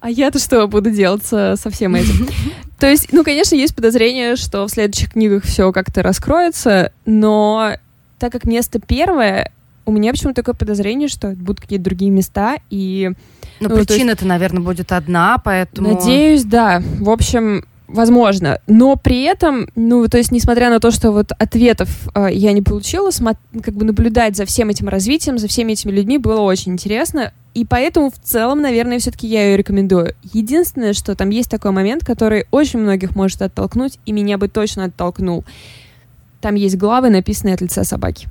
а 0.00 0.10
я-то 0.10 0.38
что 0.38 0.66
буду 0.66 0.90
делать 0.90 1.24
со, 1.24 1.56
всем 1.70 1.94
этим? 1.94 2.28
То 2.78 2.88
есть, 2.88 3.12
ну, 3.12 3.24
конечно, 3.24 3.54
есть 3.54 3.74
подозрение, 3.74 4.36
что 4.36 4.66
в 4.66 4.70
следующих 4.70 5.12
книгах 5.12 5.44
все 5.44 5.72
как-то 5.72 6.02
раскроется, 6.02 6.92
но 7.04 7.72
так 8.18 8.32
как 8.32 8.44
место 8.44 8.80
первое, 8.80 9.52
у 9.86 9.92
меня 9.92 10.12
почему-то 10.12 10.42
такое 10.42 10.54
подозрение, 10.54 11.08
что 11.08 11.28
будут 11.28 11.60
какие-то 11.60 11.84
другие 11.84 12.10
места, 12.10 12.56
и... 12.70 13.12
Но 13.60 13.68
ну, 13.68 13.76
причина-то, 13.76 14.24
есть... 14.24 14.28
наверное, 14.28 14.62
будет 14.62 14.92
одна, 14.92 15.38
поэтому... 15.38 15.94
Надеюсь, 15.94 16.44
да. 16.44 16.82
В 16.98 17.08
общем, 17.08 17.64
возможно. 17.88 18.60
Но 18.66 18.96
при 18.96 19.22
этом, 19.22 19.68
ну, 19.74 20.06
то 20.08 20.18
есть, 20.18 20.32
несмотря 20.32 20.70
на 20.70 20.80
то, 20.80 20.90
что 20.90 21.12
вот 21.12 21.32
ответов 21.38 22.08
э, 22.14 22.28
я 22.32 22.52
не 22.52 22.62
получила, 22.62 23.10
как 23.62 23.74
бы 23.74 23.84
наблюдать 23.84 24.36
за 24.36 24.44
всем 24.44 24.68
этим 24.68 24.88
развитием, 24.88 25.38
за 25.38 25.48
всеми 25.48 25.72
этими 25.72 25.92
людьми 25.92 26.18
было 26.18 26.40
очень 26.40 26.72
интересно. 26.72 27.32
И 27.54 27.64
поэтому 27.64 28.10
в 28.10 28.18
целом, 28.22 28.60
наверное, 28.60 28.98
все-таки 28.98 29.26
я 29.26 29.46
ее 29.46 29.56
рекомендую. 29.56 30.14
Единственное, 30.32 30.92
что 30.92 31.14
там 31.14 31.30
есть 31.30 31.50
такой 31.50 31.70
момент, 31.70 32.04
который 32.04 32.46
очень 32.50 32.80
многих 32.80 33.16
может 33.16 33.40
оттолкнуть, 33.40 33.98
и 34.04 34.12
меня 34.12 34.36
бы 34.36 34.48
точно 34.48 34.84
оттолкнул. 34.84 35.44
Там 36.40 36.54
есть 36.54 36.76
главы, 36.76 37.08
написанные 37.08 37.54
от 37.54 37.62
лица 37.62 37.82
собаки. 37.84 38.28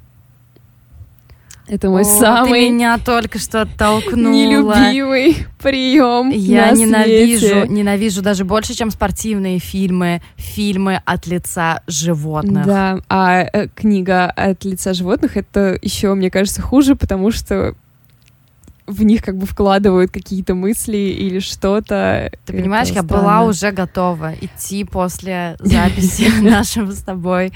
Это 1.67 1.89
мой 1.89 2.01
О, 2.01 2.05
самый... 2.05 2.67
Ты 2.67 2.69
меня 2.69 2.97
только 2.99 3.39
что 3.39 3.61
оттолкнула. 3.61 4.33
Нелюбимый 4.33 5.47
прием 5.61 6.29
Я 6.29 6.71
на 6.71 6.77
ненавижу, 6.77 7.47
свете. 7.47 7.67
ненавижу 7.69 8.21
даже 8.21 8.45
больше, 8.45 8.75
чем 8.75 8.91
спортивные 8.91 9.57
фильмы, 9.57 10.21
фильмы 10.35 11.01
от 11.05 11.25
лица 11.25 11.81
животных. 11.87 12.65
Да, 12.65 12.99
а 13.09 13.41
э, 13.41 13.67
книга 13.73 14.25
от 14.29 14.63
лица 14.63 14.93
животных 14.93 15.37
это 15.37 15.77
еще, 15.81 16.13
мне 16.13 16.29
кажется, 16.29 16.61
хуже, 16.61 16.95
потому 16.95 17.31
что 17.31 17.73
в 18.87 19.03
них 19.03 19.23
как 19.23 19.37
бы 19.37 19.45
вкладывают 19.45 20.11
какие-то 20.11 20.53
мысли 20.53 20.97
или 20.97 21.39
что-то. 21.39 22.31
Ты 22.45 22.53
понимаешь, 22.53 22.89
я 22.89 23.03
была 23.03 23.43
уже 23.43 23.71
готова 23.71 24.33
идти 24.39 24.83
после 24.83 25.55
записи 25.59 26.31
нашего 26.41 26.91
с 26.91 27.01
тобой 27.01 27.51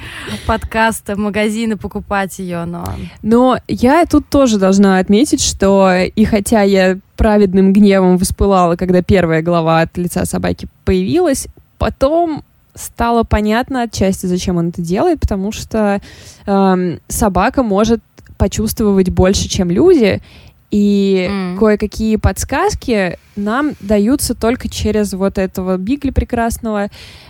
подкаста 0.48 1.16
в 1.16 1.20
магазин 1.20 1.74
и 1.74 1.76
покупать 1.76 2.40
ее, 2.40 2.66
но... 2.66 2.96
Но 3.22 3.60
я 3.68 4.06
тут 4.06 4.28
тоже 4.28 4.58
должна 4.58 4.98
отметить, 4.98 5.42
что 5.42 5.94
и 5.94 6.26
хотя 6.26 6.62
я 6.64 6.98
праведным 7.16 7.74
гневом 7.74 8.18
воспылала, 8.18 8.76
когда 8.76 9.02
первая 9.04 9.42
глава 9.42 9.82
от 9.82 9.98
лица 9.98 10.26
собаки 10.26 10.68
появилась, 10.86 11.48
потом 11.78 12.44
стало 12.74 13.24
понятно 13.24 13.84
отчасти, 13.84 14.26
зачем 14.26 14.58
он 14.58 14.70
это 14.70 14.82
делает, 14.82 15.20
потому 15.20 15.52
что 15.52 16.02
эм, 16.46 17.00
собака 17.08 17.62
может 17.62 18.00
почувствовать 18.38 19.10
больше, 19.10 19.50
чем 19.50 19.70
люди, 19.70 20.22
и 20.72 21.28
mm. 21.30 21.58
кое-какие 21.58 22.18
подсказки 22.18 23.18
нам 23.36 23.74
даются 23.80 24.36
только 24.36 24.70
через 24.70 25.14
вот 25.14 25.38
этого 25.38 25.78
Бигли 25.78 26.12
прекрасного. 26.12 26.90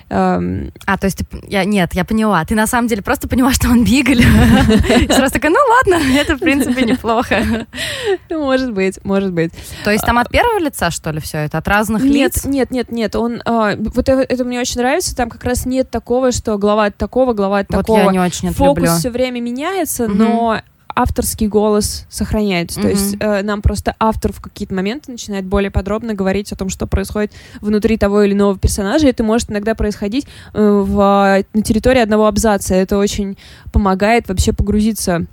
Эм... 0.09 0.73
А, 0.85 0.97
то 0.97 1.05
есть, 1.05 1.19
я, 1.47 1.63
нет, 1.63 1.93
я 1.93 2.03
поняла. 2.03 2.43
Ты 2.43 2.55
на 2.55 2.67
самом 2.67 2.87
деле 2.87 3.01
просто 3.01 3.29
поняла, 3.29 3.53
что 3.53 3.69
он 3.69 3.85
Бигль. 3.85 4.23
Сразу 5.13 5.33
такая, 5.33 5.51
ну 5.51 5.59
ладно, 5.69 6.03
это, 6.17 6.35
в 6.35 6.39
принципе, 6.39 6.81
неплохо. 6.81 7.67
Может 8.29 8.73
быть, 8.73 8.99
может 9.03 9.31
быть. 9.31 9.53
То 9.83 9.91
есть 9.91 10.03
там 10.03 10.17
от 10.17 10.29
первого 10.29 10.59
лица, 10.59 10.91
что 10.91 11.11
ли, 11.11 11.19
все 11.19 11.39
это? 11.39 11.59
От 11.59 11.67
разных 11.67 12.03
лиц? 12.03 12.45
Нет, 12.45 12.71
нет, 12.71 12.91
нет. 12.91 13.15
Он, 13.15 13.41
а, 13.45 13.75
вот 13.77 14.09
это 14.09 14.43
мне 14.43 14.59
очень 14.59 14.81
нравится. 14.81 15.15
Там 15.15 15.29
как 15.29 15.43
раз 15.43 15.65
нет 15.65 15.89
такого, 15.89 16.31
что 16.31 16.57
глава 16.57 16.85
от 16.85 16.97
такого, 16.97 17.33
глава 17.33 17.59
от 17.59 17.67
такого. 17.67 17.97
Вот 17.97 18.05
я 18.05 18.11
не 18.11 18.19
очень 18.19 18.51
Фокус 18.51 18.99
все 18.99 19.09
время 19.09 19.39
меняется, 19.41 20.07
но 20.07 20.61
авторский 20.95 21.47
голос 21.47 22.05
сохраняется. 22.09 22.79
Mm-hmm. 22.79 22.83
То 22.83 22.89
есть 22.89 23.17
э, 23.19 23.41
нам 23.43 23.61
просто 23.61 23.95
автор 23.99 24.33
в 24.33 24.41
какие-то 24.41 24.73
моменты 24.73 25.11
начинает 25.11 25.45
более 25.45 25.71
подробно 25.71 26.13
говорить 26.13 26.51
о 26.51 26.55
том, 26.55 26.69
что 26.69 26.87
происходит 26.87 27.31
внутри 27.61 27.97
того 27.97 28.23
или 28.23 28.33
иного 28.33 28.57
персонажа. 28.57 29.07
И 29.07 29.09
это 29.09 29.23
может 29.23 29.51
иногда 29.51 29.75
происходить 29.75 30.25
э, 30.53 30.61
в, 30.61 31.43
на 31.53 31.61
территории 31.61 32.01
одного 32.01 32.27
абзаца. 32.27 32.75
Это 32.75 32.97
очень 32.97 33.37
помогает 33.71 34.27
вообще 34.27 34.53
погрузиться 34.53 35.25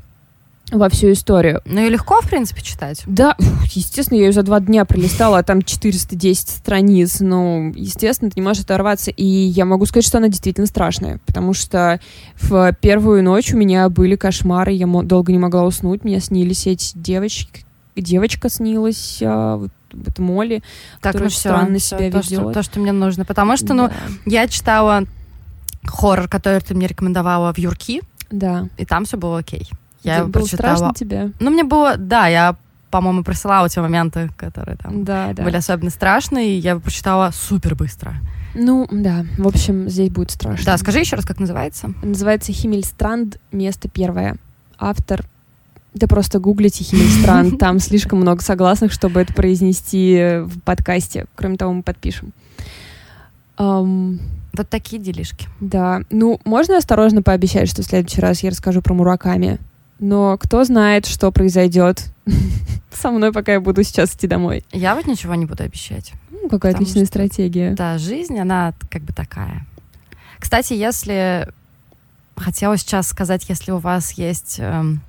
во 0.72 0.88
всю 0.88 1.12
историю. 1.12 1.62
Ну 1.64 1.80
и 1.80 1.88
легко, 1.88 2.20
в 2.20 2.28
принципе, 2.28 2.60
читать. 2.60 3.02
Да, 3.06 3.36
естественно, 3.72 4.18
я 4.18 4.26
ее 4.26 4.32
за 4.32 4.42
два 4.42 4.58
дня 4.60 4.84
пролистала, 4.84 5.38
а 5.38 5.42
там 5.42 5.62
410 5.62 6.48
страниц. 6.48 7.20
Ну, 7.20 7.72
естественно, 7.74 8.30
ты 8.30 8.40
не 8.40 8.44
можешь 8.46 8.64
оторваться. 8.64 9.10
И 9.12 9.24
я 9.24 9.64
могу 9.64 9.86
сказать, 9.86 10.04
что 10.06 10.18
она 10.18 10.28
действительно 10.28 10.66
страшная, 10.66 11.20
потому 11.26 11.54
что 11.54 12.00
в 12.40 12.72
первую 12.80 13.22
ночь 13.22 13.52
у 13.52 13.56
меня 13.56 13.88
были 13.88 14.16
кошмары, 14.16 14.72
я 14.72 14.86
долго 14.86 15.30
не 15.32 15.38
могла 15.38 15.64
уснуть, 15.64 16.02
мне 16.04 16.18
снились 16.20 16.66
эти 16.66 16.96
девочки, 16.98 17.64
девочка 17.94 18.48
снилась, 18.48 19.20
а, 19.22 19.56
вот, 19.56 19.70
вот 19.92 20.18
Молли, 20.18 20.62
Так, 21.00 21.12
которая 21.12 21.28
ну 21.28 21.30
все, 21.30 21.40
странно 21.40 21.78
себя 21.78 22.10
то, 22.10 22.22
что, 22.22 22.34
ведет. 22.34 22.54
то, 22.54 22.62
что 22.62 22.80
мне 22.80 22.92
нужно. 22.92 23.24
Потому 23.24 23.56
что, 23.56 23.72
ну, 23.72 23.88
Да. 23.88 23.94
я 24.26 24.48
читала 24.48 25.04
хоррор, 25.84 26.28
который 26.28 26.60
ты 26.60 26.74
мне 26.74 26.88
рекомендовала 26.88 27.52
в 27.52 27.58
Юрки, 27.58 28.02
да. 28.30 28.68
и 28.76 28.84
там 28.84 29.04
все 29.04 29.16
было 29.16 29.38
окей. 29.38 29.68
Тебе 30.06 30.16
Я 30.16 30.24
было 30.24 30.32
прочитала. 30.32 30.76
страшно 30.76 30.94
тебе? 30.94 31.32
Ну, 31.40 31.50
мне 31.50 31.64
было, 31.64 31.96
да, 31.96 32.26
я, 32.28 32.56
по-моему, 32.90 33.22
присылала 33.24 33.68
те 33.68 33.80
моменты, 33.80 34.30
которые 34.36 34.76
там 34.76 35.04
Да, 35.04 35.32
да. 35.34 35.42
были 35.42 35.56
особенно 35.56 35.90
страшные, 35.90 36.56
и 36.56 36.58
я 36.58 36.76
прочитала 36.78 37.30
супер 37.34 37.74
быстро. 37.74 38.14
Ну, 38.54 38.86
да, 38.90 39.26
в 39.36 39.46
общем, 39.46 39.88
здесь 39.88 40.08
будет 40.10 40.30
страшно. 40.30 40.64
Да, 40.64 40.78
скажи 40.78 41.00
еще 41.00 41.16
раз, 41.16 41.24
как 41.26 41.38
называется. 41.40 41.92
Называется 42.02 42.52
Химмельстранд, 42.52 43.38
место 43.52 43.88
первое. 43.88 44.36
Автор 44.78 45.24
да 45.94 46.06
просто 46.06 46.38
гуглите 46.38 46.84
Химмельстранд, 46.84 47.58
там 47.58 47.78
слишком 47.80 48.20
много 48.20 48.42
согласных, 48.42 48.92
чтобы 48.92 49.20
это 49.20 49.32
произнести 49.32 50.40
в 50.44 50.60
подкасте. 50.60 51.24
Кроме 51.34 51.56
того, 51.56 51.72
мы 51.72 51.82
подпишем. 51.82 52.32
Ам, 53.56 54.18
Вот 54.52 54.68
такие 54.68 55.00
делишки. 55.00 55.48
да, 55.60 56.02
ну, 56.10 56.40
можно 56.44 56.76
осторожно 56.76 57.22
пообещать, 57.22 57.68
что 57.70 57.82
в 57.82 57.86
следующий 57.86 58.20
раз 58.20 58.42
я 58.42 58.50
расскажу 58.50 58.82
про 58.82 58.92
Мураками. 58.94 59.58
Но 59.98 60.36
кто 60.38 60.64
знает, 60.64 61.06
что 61.06 61.32
произойдет 61.32 62.04
со 62.92 63.10
мной, 63.10 63.32
пока 63.32 63.52
я 63.54 63.60
буду 63.60 63.82
сейчас 63.82 64.14
идти 64.14 64.26
домой. 64.26 64.64
Я 64.72 64.94
вот 64.94 65.06
ничего 65.06 65.34
не 65.34 65.46
буду 65.46 65.62
обещать. 65.62 66.12
Ну, 66.30 66.48
какая 66.48 66.74
отличная 66.74 67.04
что- 67.04 67.12
стратегия. 67.14 67.72
Да, 67.72 67.98
жизнь, 67.98 68.38
она 68.38 68.74
как 68.90 69.02
бы 69.02 69.12
такая. 69.12 69.66
Кстати, 70.38 70.74
если 70.74 71.48
хотела 72.36 72.76
сейчас 72.76 73.08
сказать, 73.08 73.48
если 73.48 73.72
у 73.72 73.78
вас 73.78 74.12
есть 74.12 74.56
эм, 74.58 75.00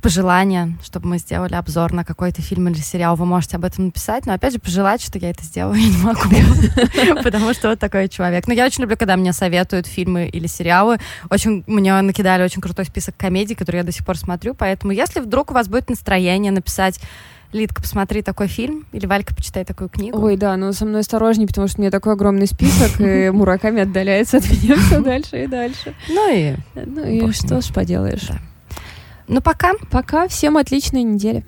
пожелания, 0.00 0.76
чтобы 0.82 1.08
мы 1.08 1.18
сделали 1.18 1.54
обзор 1.54 1.92
на 1.92 2.04
какой-то 2.04 2.42
фильм 2.42 2.68
или 2.68 2.78
сериал, 2.78 3.16
вы 3.16 3.26
можете 3.26 3.56
об 3.56 3.64
этом 3.64 3.86
написать. 3.86 4.26
Но 4.26 4.32
опять 4.32 4.52
же, 4.52 4.58
пожелать, 4.58 5.02
что 5.02 5.18
я 5.18 5.30
это 5.30 5.44
сделаю, 5.44 5.74
я 5.78 5.88
не 5.88 5.96
могу. 5.98 7.22
Потому 7.22 7.52
что 7.54 7.70
вот 7.70 7.78
такой 7.78 8.08
человек. 8.08 8.46
Но 8.46 8.54
я 8.54 8.64
очень 8.66 8.82
люблю, 8.82 8.96
когда 8.96 9.16
мне 9.16 9.32
советуют 9.32 9.86
фильмы 9.86 10.26
или 10.26 10.46
сериалы. 10.46 10.98
Очень 11.30 11.64
мне 11.66 12.00
накидали 12.00 12.42
очень 12.42 12.62
крутой 12.62 12.84
список 12.84 13.16
комедий, 13.16 13.54
которые 13.54 13.80
я 13.80 13.84
до 13.84 13.92
сих 13.92 14.04
пор 14.04 14.16
смотрю. 14.16 14.54
Поэтому, 14.54 14.92
если 14.92 15.20
вдруг 15.20 15.50
у 15.50 15.54
вас 15.54 15.68
будет 15.68 15.88
настроение 15.88 16.52
написать 16.52 17.00
Лидка, 17.50 17.80
посмотри 17.80 18.20
такой 18.20 18.46
фильм, 18.46 18.84
или 18.92 19.06
Валька, 19.06 19.34
почитай 19.34 19.64
такую 19.64 19.88
книгу. 19.88 20.20
Ой, 20.20 20.36
да, 20.36 20.54
но 20.58 20.72
со 20.72 20.84
мной 20.84 21.00
осторожней, 21.00 21.46
потому 21.46 21.66
что 21.66 21.78
у 21.78 21.80
меня 21.80 21.90
такой 21.90 22.12
огромный 22.12 22.46
список, 22.46 23.00
и 23.00 23.30
Мураками 23.32 23.82
отдаляется 23.82 24.36
от 24.36 24.50
меня 24.50 24.76
все 24.76 25.00
дальше 25.00 25.44
и 25.44 25.46
дальше. 25.46 25.94
Ну 26.10 26.30
и 26.30 26.56
Ну 26.74 27.04
и 27.06 27.32
что 27.32 27.62
ж 27.62 27.72
поделаешь. 27.72 28.28
Ну, 29.28 29.42
пока. 29.42 29.74
Пока, 29.90 30.26
всем 30.26 30.56
отличной 30.56 31.02
недели. 31.02 31.44